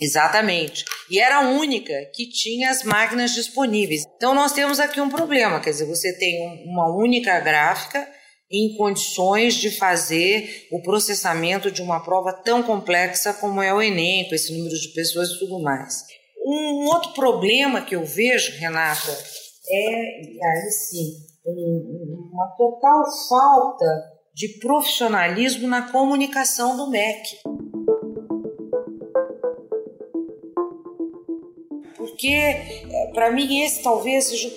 Exatamente. 0.00 0.84
E 1.10 1.20
era 1.20 1.36
a 1.36 1.48
única 1.48 1.92
que 2.14 2.28
tinha 2.28 2.70
as 2.70 2.82
máquinas 2.82 3.32
disponíveis. 3.34 4.04
Então, 4.16 4.34
nós 4.34 4.52
temos 4.52 4.80
aqui 4.80 5.00
um 5.00 5.10
problema: 5.10 5.60
quer 5.60 5.70
dizer, 5.70 5.84
você 5.84 6.16
tem 6.18 6.64
uma 6.66 6.94
única 6.96 7.38
gráfica 7.40 8.08
em 8.50 8.74
condições 8.76 9.54
de 9.54 9.70
fazer 9.70 10.66
o 10.72 10.82
processamento 10.82 11.70
de 11.70 11.82
uma 11.82 12.02
prova 12.02 12.32
tão 12.32 12.62
complexa 12.62 13.32
como 13.34 13.62
é 13.62 13.72
o 13.72 13.80
Enem, 13.80 14.28
com 14.28 14.34
esse 14.34 14.52
número 14.52 14.74
de 14.74 14.88
pessoas 14.88 15.28
e 15.28 15.38
tudo 15.38 15.60
mais. 15.60 16.02
Um 16.42 16.86
outro 16.86 17.12
problema 17.12 17.82
que 17.82 17.94
eu 17.94 18.04
vejo, 18.04 18.58
Renata, 18.58 19.12
é, 19.68 19.76
aí 20.42 20.70
sim, 20.70 21.16
uma 21.46 22.48
total 22.56 23.04
falta 23.28 24.20
de 24.34 24.48
profissionalismo 24.58 25.68
na 25.68 25.90
comunicação 25.90 26.76
do 26.76 26.88
MEC. 26.88 27.38
Porque, 31.96 32.28
é, 32.28 33.10
para 33.12 33.30
mim, 33.30 33.62
esse 33.62 33.82
talvez 33.82 34.24
seja 34.26 34.50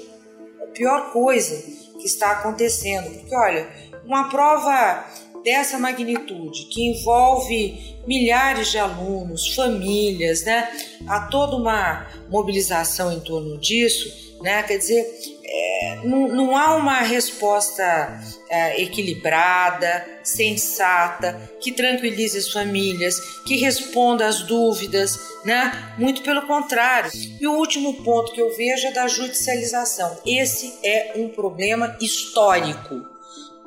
a 0.64 0.68
pior 0.68 1.12
coisa 1.12 1.62
que 2.00 2.06
está 2.06 2.32
acontecendo. 2.32 3.10
Porque, 3.20 3.36
olha, 3.36 3.68
uma 4.06 4.30
prova 4.30 5.06
dessa 5.44 5.78
magnitude, 5.78 6.66
que 6.66 6.84
envolve 6.90 7.98
milhares 8.08 8.72
de 8.72 8.78
alunos, 8.78 9.54
famílias, 9.54 10.44
né? 10.44 10.70
Há 11.08 11.28
toda 11.28 11.56
uma 11.56 12.08
mobilização 12.30 13.12
em 13.12 13.20
torno 13.20 13.58
disso, 13.58 14.38
né? 14.42 14.64
Quer 14.64 14.78
dizer, 14.78 15.06
é, 15.46 16.00
não, 16.04 16.28
não, 16.28 16.58
há 16.58 16.76
uma 16.76 17.02
resposta 17.02 18.20
é, 18.50 18.82
equilibrada, 18.82 20.06
sensata, 20.24 21.50
que 21.62 21.72
tranquilize 21.72 22.38
as 22.38 22.50
famílias, 22.50 23.20
que 23.46 23.56
responda 23.58 24.28
às 24.28 24.42
dúvidas, 24.44 25.20
né? 25.46 25.94
Muito 25.98 26.22
pelo 26.24 26.48
contrário. 26.48 27.12
E 27.40 27.48
o 27.48 27.54
último 27.54 28.04
ponto 28.04 28.32
que 28.32 28.42
eu 28.42 28.56
vejo 28.56 28.88
é 28.88 28.92
da 28.92 29.08
judicialização. 29.08 30.18
Esse 30.26 30.74
é 30.84 31.14
um 31.16 31.30
problema 31.30 31.98
histórico 32.02 33.13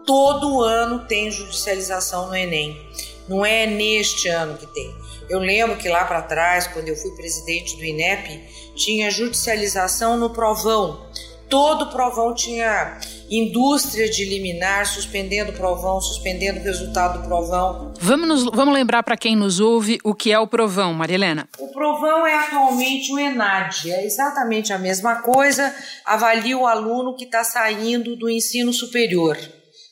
todo 0.06 0.62
ano 0.62 1.00
tem 1.00 1.30
judicialização 1.30 2.28
no 2.28 2.36
Enem. 2.36 2.80
Não 3.28 3.44
é 3.44 3.66
neste 3.66 4.28
ano 4.28 4.56
que 4.56 4.66
tem. 4.68 4.94
Eu 5.28 5.40
lembro 5.40 5.76
que 5.76 5.88
lá 5.88 6.04
para 6.04 6.22
trás, 6.22 6.68
quando 6.68 6.86
eu 6.86 6.94
fui 6.94 7.10
presidente 7.16 7.76
do 7.76 7.84
INEP, 7.84 8.40
tinha 8.76 9.10
judicialização 9.10 10.16
no 10.16 10.30
provão. 10.30 11.04
Todo 11.48 11.90
provão 11.90 12.34
tinha 12.34 12.98
indústria 13.28 14.08
de 14.08 14.24
liminar, 14.24 14.86
suspendendo 14.86 15.50
o 15.50 15.54
provão, 15.54 16.00
suspendendo 16.00 16.60
o 16.60 16.62
resultado 16.62 17.20
do 17.20 17.26
provão. 17.26 17.92
Vamos, 18.00 18.28
nos, 18.28 18.44
vamos 18.44 18.74
lembrar 18.74 19.02
para 19.02 19.16
quem 19.16 19.34
nos 19.34 19.58
ouve 19.58 19.98
o 20.04 20.14
que 20.14 20.32
é 20.32 20.38
o 20.38 20.46
provão, 20.46 20.94
Marilena. 20.94 21.48
O 21.58 21.68
provão 21.68 22.24
é 22.24 22.34
atualmente 22.34 23.12
o 23.12 23.18
ENAD, 23.18 23.90
é 23.90 24.04
exatamente 24.04 24.72
a 24.72 24.78
mesma 24.78 25.22
coisa, 25.22 25.74
avalia 26.04 26.56
o 26.56 26.66
aluno 26.66 27.16
que 27.16 27.24
está 27.24 27.42
saindo 27.42 28.14
do 28.16 28.30
ensino 28.30 28.72
superior 28.72 29.36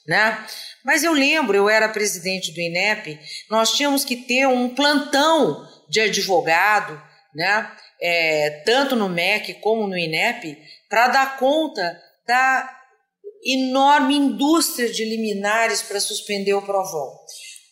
né? 0.06 0.46
Mas 0.84 1.02
eu 1.02 1.12
lembro, 1.12 1.56
eu 1.56 1.68
era 1.68 1.88
presidente 1.88 2.52
do 2.52 2.60
INEP, 2.60 3.18
nós 3.50 3.72
tínhamos 3.72 4.04
que 4.04 4.16
ter 4.16 4.46
um 4.46 4.74
plantão 4.74 5.66
de 5.88 6.00
advogado, 6.00 7.00
né? 7.34 7.70
É, 8.00 8.62
tanto 8.66 8.94
no 8.94 9.08
MEC 9.08 9.54
como 9.54 9.86
no 9.86 9.96
INEP, 9.96 10.58
para 10.88 11.08
dar 11.08 11.38
conta 11.38 12.00
da 12.26 12.80
enorme 13.44 14.14
indústria 14.14 14.90
de 14.90 15.04
liminares 15.04 15.82
para 15.82 16.00
suspender 16.00 16.54
o 16.54 16.62
provão. 16.62 17.12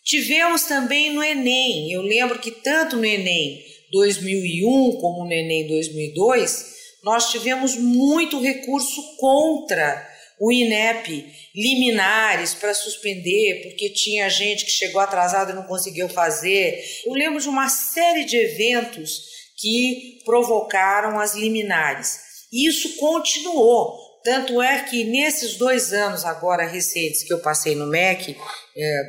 Tivemos 0.05 0.65
também 0.65 1.13
no 1.13 1.23
Enem, 1.23 1.93
eu 1.93 2.03
lembro 2.03 2.39
que 2.39 2.51
tanto 2.51 2.97
no 2.97 3.05
Enem 3.05 3.63
2001 3.91 5.01
como 5.01 5.25
no 5.25 5.33
Enem 5.33 5.67
2002, 5.69 6.73
nós 7.05 7.31
tivemos 7.31 7.77
muito 7.77 8.41
recurso 8.41 9.17
contra 9.17 10.12
o 10.43 10.51
INEP 10.51 11.33
liminares 11.55 12.53
para 12.53 12.75
suspender, 12.75 13.63
porque 13.63 13.89
tinha 13.91 14.29
gente 14.29 14.65
que 14.65 14.73
chegou 14.73 15.01
atrasado 15.01 15.53
e 15.53 15.55
não 15.55 15.63
conseguiu 15.63 16.09
fazer. 16.09 16.83
Eu 17.07 17.13
lembro 17.13 17.41
de 17.41 17.49
uma 17.49 17.69
série 17.69 18.25
de 18.25 18.37
eventos 18.37 19.23
que 19.57 20.19
provocaram 20.25 21.21
as 21.21 21.37
liminares. 21.37 22.19
Isso 22.53 22.97
continuou. 22.97 23.97
Tanto 24.25 24.61
é 24.61 24.83
que 24.83 25.05
nesses 25.05 25.57
dois 25.57 25.93
anos 25.93 26.25
agora 26.25 26.67
recentes 26.67 27.23
que 27.23 27.33
eu 27.33 27.39
passei 27.39 27.77
no 27.77 27.87
MEC, 27.87 28.37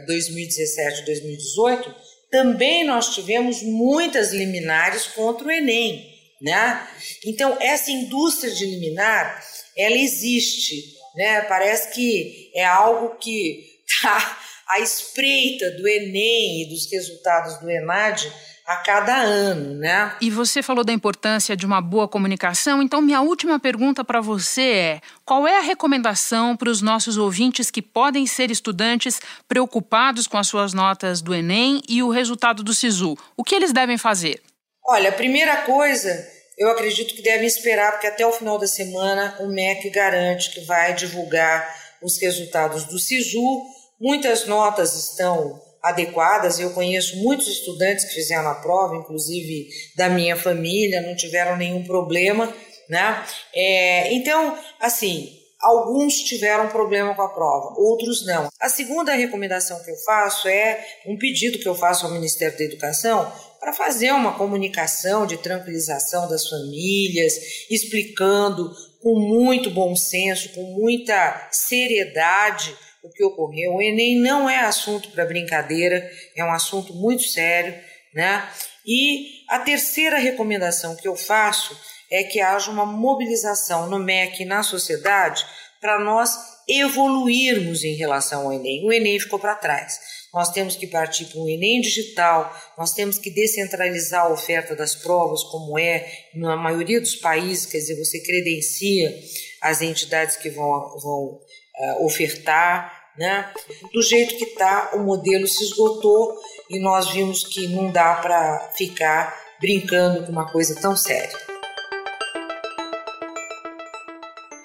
2017 0.05 1.01
e 1.01 1.05
2018, 1.05 1.95
também 2.29 2.83
nós 2.83 3.11
tivemos 3.15 3.63
muitas 3.63 4.31
liminares 4.31 5.07
contra 5.07 5.47
o 5.47 5.51
Enem. 5.51 6.13
Né? 6.39 6.87
Então, 7.25 7.57
essa 7.59 7.89
indústria 7.89 8.53
de 8.53 8.65
liminar, 8.67 9.43
ela 9.75 9.95
existe 9.95 11.01
né? 11.15 11.41
Parece 11.41 11.93
que 11.93 12.51
é 12.55 12.65
algo 12.65 13.15
que 13.17 13.63
está 13.87 14.37
à 14.69 14.79
espreita 14.79 15.71
do 15.71 15.87
Enem 15.87 16.63
e 16.63 16.69
dos 16.69 16.89
resultados 16.91 17.59
do 17.59 17.69
ENAD 17.69 18.31
a 18.65 18.77
cada 18.77 19.15
ano, 19.15 19.75
né? 19.75 20.15
E 20.21 20.29
você 20.29 20.63
falou 20.63 20.83
da 20.83 20.93
importância 20.93 21.55
de 21.55 21.65
uma 21.65 21.81
boa 21.81 22.07
comunicação, 22.07 22.81
então 22.81 23.01
minha 23.01 23.21
última 23.21 23.59
pergunta 23.59 24.03
para 24.03 24.21
você 24.21 24.61
é: 24.61 25.01
qual 25.25 25.45
é 25.45 25.57
a 25.57 25.61
recomendação 25.61 26.55
para 26.55 26.69
os 26.69 26.81
nossos 26.81 27.17
ouvintes 27.17 27.69
que 27.69 27.81
podem 27.81 28.25
ser 28.25 28.49
estudantes 28.49 29.19
preocupados 29.47 30.27
com 30.27 30.37
as 30.37 30.47
suas 30.47 30.73
notas 30.73 31.21
do 31.21 31.35
Enem 31.35 31.81
e 31.87 32.01
o 32.01 32.09
resultado 32.09 32.63
do 32.63 32.73
SISU? 32.73 33.17
O 33.35 33.43
que 33.43 33.55
eles 33.55 33.73
devem 33.73 33.97
fazer? 33.97 34.41
Olha, 34.85 35.09
a 35.09 35.13
primeira 35.13 35.57
coisa 35.57 36.09
eu 36.57 36.69
acredito 36.69 37.15
que 37.15 37.21
devem 37.21 37.47
esperar, 37.47 37.91
porque 37.91 38.07
até 38.07 38.25
o 38.25 38.31
final 38.31 38.57
da 38.57 38.67
semana 38.67 39.37
o 39.39 39.47
MEC 39.47 39.89
garante 39.89 40.51
que 40.51 40.61
vai 40.61 40.93
divulgar 40.93 41.83
os 42.01 42.19
resultados 42.19 42.83
do 42.85 42.99
SISU. 42.99 43.63
Muitas 43.99 44.45
notas 44.45 44.93
estão 44.95 45.61
adequadas, 45.81 46.59
eu 46.59 46.71
conheço 46.71 47.17
muitos 47.17 47.47
estudantes 47.47 48.05
que 48.05 48.13
fizeram 48.13 48.47
a 48.49 48.55
prova, 48.55 48.95
inclusive 48.95 49.67
da 49.97 50.09
minha 50.09 50.35
família, 50.35 51.01
não 51.01 51.15
tiveram 51.15 51.57
nenhum 51.57 51.83
problema, 51.83 52.53
né? 52.87 53.25
É, 53.53 54.13
então, 54.13 54.57
assim, 54.79 55.37
alguns 55.61 56.15
tiveram 56.21 56.69
problema 56.69 57.13
com 57.15 57.21
a 57.21 57.29
prova, 57.29 57.73
outros 57.77 58.25
não. 58.25 58.49
A 58.61 58.69
segunda 58.69 59.13
recomendação 59.13 59.81
que 59.83 59.91
eu 59.91 59.97
faço 60.05 60.47
é 60.47 60.85
um 61.05 61.17
pedido 61.17 61.59
que 61.59 61.67
eu 61.67 61.75
faço 61.75 62.05
ao 62.05 62.13
Ministério 62.13 62.57
da 62.57 62.63
Educação 62.63 63.31
para 63.63 63.71
fazer 63.71 64.11
uma 64.11 64.37
comunicação 64.37 65.25
de 65.25 65.37
tranquilização 65.37 66.27
das 66.27 66.49
famílias, 66.49 67.33
explicando 67.69 68.75
com 69.01 69.17
muito 69.17 69.71
bom 69.71 69.95
senso, 69.95 70.49
com 70.49 70.63
muita 70.77 71.47
seriedade 71.49 72.75
o 73.01 73.09
que 73.09 73.23
ocorreu. 73.23 73.75
O 73.75 73.81
Enem 73.81 74.19
não 74.19 74.49
é 74.49 74.59
assunto 74.59 75.09
para 75.11 75.25
brincadeira, 75.25 76.11
é 76.35 76.43
um 76.43 76.51
assunto 76.51 76.93
muito 76.93 77.23
sério, 77.23 77.73
né? 78.13 78.49
E 78.85 79.45
a 79.49 79.59
terceira 79.59 80.17
recomendação 80.17 80.97
que 80.97 81.07
eu 81.07 81.15
faço 81.15 81.73
é 82.11 82.21
que 82.21 82.41
haja 82.41 82.69
uma 82.69 82.85
mobilização 82.85 83.89
no 83.89 83.97
MEC 83.97 84.43
e 84.43 84.45
na 84.45 84.61
sociedade 84.61 85.45
para 85.79 85.99
nós 85.99 86.37
evoluirmos 86.67 87.85
em 87.85 87.95
relação 87.95 88.43
ao 88.43 88.53
Enem. 88.53 88.85
O 88.85 88.91
Enem 88.91 89.17
ficou 89.21 89.39
para 89.39 89.55
trás. 89.55 90.22
Nós 90.33 90.49
temos 90.49 90.75
que 90.75 90.87
partir 90.87 91.25
para 91.25 91.39
um 91.39 91.47
Enem 91.47 91.79
digital, 91.79 92.51
nós 92.75 92.91
temos 92.91 93.19
que 93.19 93.29
descentralizar 93.29 94.25
a 94.25 94.33
oferta 94.33 94.75
das 94.75 94.95
provas, 94.95 95.43
como 95.43 95.77
é 95.77 96.11
na 96.33 96.57
maioria 96.57 96.99
dos 96.99 97.15
países, 97.15 97.67
quer 97.67 97.77
dizer, 97.77 97.95
você 97.97 98.19
credencia 98.19 99.15
as 99.61 99.81
entidades 99.81 100.35
que 100.35 100.49
vão, 100.49 100.97
vão 100.99 101.23
uh, 101.25 102.05
ofertar, 102.05 103.11
né? 103.15 103.53
Do 103.93 104.01
jeito 104.01 104.35
que 104.35 104.45
está, 104.45 104.91
o 104.95 105.03
modelo 105.03 105.47
se 105.47 105.63
esgotou 105.63 106.35
e 106.67 106.79
nós 106.79 107.11
vimos 107.11 107.45
que 107.45 107.67
não 107.67 107.91
dá 107.91 108.15
para 108.15 108.71
ficar 108.75 109.39
brincando 109.61 110.25
com 110.25 110.31
uma 110.31 110.51
coisa 110.51 110.75
tão 110.81 110.95
séria. 110.95 111.52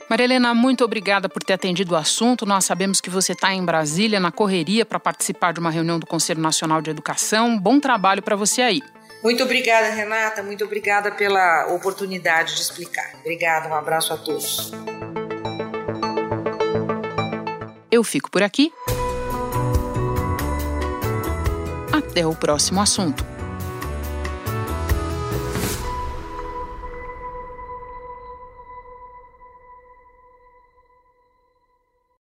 Maria 0.08 0.24
Helena, 0.24 0.54
muito 0.54 0.82
obrigada 0.82 1.28
por 1.28 1.42
ter 1.44 1.52
atendido 1.52 1.92
o 1.92 1.96
assunto. 1.96 2.46
Nós 2.46 2.64
sabemos 2.64 2.98
que 2.98 3.10
você 3.10 3.32
está 3.32 3.52
em 3.52 3.62
Brasília, 3.62 4.18
na 4.18 4.32
correria, 4.32 4.86
para 4.86 4.98
participar 4.98 5.52
de 5.52 5.60
uma 5.60 5.70
reunião 5.70 5.98
do 5.98 6.06
Conselho 6.06 6.40
Nacional 6.40 6.80
de 6.80 6.88
Educação. 6.88 7.58
Bom 7.58 7.78
trabalho 7.78 8.22
para 8.22 8.34
você 8.34 8.62
aí. 8.62 8.82
Muito 9.22 9.42
obrigada, 9.42 9.90
Renata. 9.90 10.42
Muito 10.42 10.64
obrigada 10.64 11.10
pela 11.10 11.66
oportunidade 11.74 12.54
de 12.54 12.62
explicar. 12.62 13.16
Obrigada, 13.20 13.68
um 13.68 13.74
abraço 13.74 14.14
a 14.14 14.16
todos. 14.16 14.72
Eu 17.90 18.02
fico 18.02 18.30
por 18.30 18.42
aqui. 18.42 18.72
Até 21.92 22.26
o 22.26 22.34
próximo 22.34 22.80
assunto. 22.80 23.37